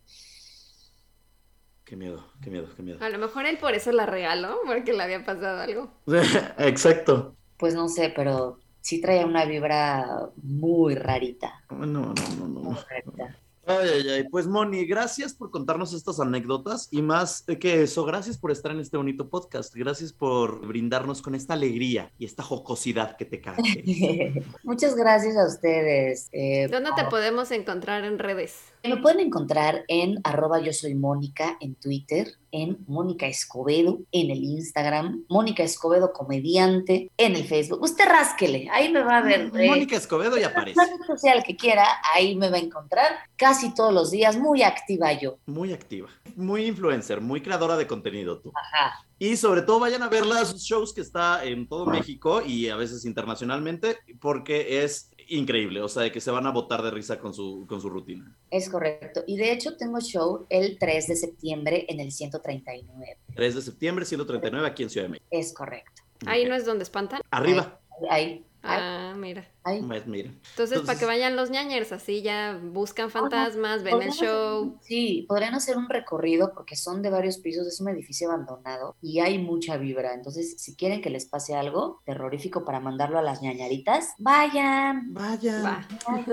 [1.86, 2.98] Qué miedo, qué miedo, qué miedo.
[3.04, 5.92] A lo mejor él por eso la regaló, porque le había pasado algo.
[6.58, 7.36] Exacto.
[7.58, 12.60] pues no sé, pero sí traía una vibra muy rarita, No, no, no, no.
[12.62, 13.40] muy rarita.
[13.66, 14.24] Ay, ay, ay.
[14.30, 18.80] Pues Moni, gracias por contarnos estas anécdotas y más que eso, gracias por estar en
[18.80, 24.40] este bonito podcast, gracias por brindarnos con esta alegría y esta jocosidad que te caracteriza.
[24.64, 26.30] Muchas gracias a ustedes.
[26.32, 28.75] Eh, ¿Dónde te podemos encontrar en redes?
[28.88, 34.44] Me pueden encontrar en arroba yo soy Mónica en Twitter, en Mónica Escobedo en el
[34.44, 37.82] Instagram, Mónica Escobedo comediante en el Facebook.
[37.82, 39.52] Usted rásquele, ahí me va a ver.
[39.56, 40.78] eh, Mónica Escobedo ya aparece.
[40.78, 44.64] La red social que quiera, ahí me va a encontrar casi todos los días, muy
[44.64, 45.38] activa yo.
[45.46, 48.52] Muy activa, muy influencer, muy creadora de contenido tú.
[48.56, 49.06] Ajá.
[49.18, 52.68] Y sobre todo vayan a verla a sus shows que está en todo México y
[52.68, 56.92] a veces internacionalmente porque es increíble, o sea, de que se van a botar de
[56.92, 58.36] risa con su, con su rutina.
[58.52, 59.24] Es correcto.
[59.28, 63.18] Y de hecho tengo show el 3 de septiembre en el 139.
[63.36, 65.28] 3 de septiembre, 139 aquí en Ciudad de México.
[65.32, 66.04] Es correcto.
[66.26, 67.22] Ahí no es donde espantan.
[67.32, 67.80] Arriba.
[68.10, 69.48] Ahí, ahí, Ah, mira.
[69.64, 69.82] ahí.
[69.82, 70.32] Pues mira.
[70.52, 74.78] Entonces, para que vayan los ñañers, así ya buscan fantasmas, ven el show.
[74.82, 79.20] Sí, podrían hacer un recorrido porque son de varios pisos, es un edificio abandonado y
[79.20, 80.14] hay mucha vibra.
[80.14, 85.14] Entonces, si quieren que les pase algo terrorífico para mandarlo a las ñañaritas, vayan.
[85.14, 85.62] Vaya.
[85.62, 85.88] Va.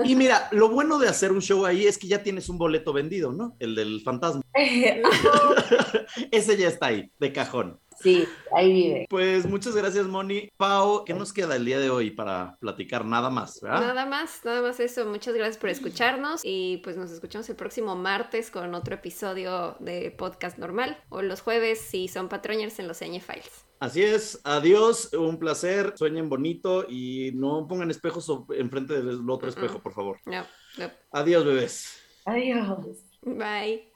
[0.05, 2.93] Y mira, lo bueno de hacer un show ahí es que ya tienes un boleto
[2.93, 3.55] vendido, ¿no?
[3.59, 4.41] El del fantasma.
[6.31, 7.79] Ese ya está ahí, de cajón.
[8.03, 9.05] Sí, ahí vive.
[9.09, 10.49] Pues muchas gracias, Moni.
[10.57, 13.05] Pau, ¿qué nos queda el día de hoy para platicar?
[13.05, 13.81] Nada más, ¿verdad?
[13.81, 15.05] Nada más, nada más eso.
[15.05, 20.11] Muchas gracias por escucharnos y pues nos escuchamos el próximo martes con otro episodio de
[20.11, 23.65] podcast normal o los jueves si son patroñers en los Ñ Files.
[23.79, 29.81] Así es, adiós, un placer, sueñen bonito y no pongan espejos enfrente del otro espejo,
[29.81, 30.19] por favor.
[30.25, 30.45] No,
[30.77, 30.89] no.
[31.11, 32.01] Adiós, bebés.
[32.25, 33.03] Adiós.
[33.23, 33.92] Bye.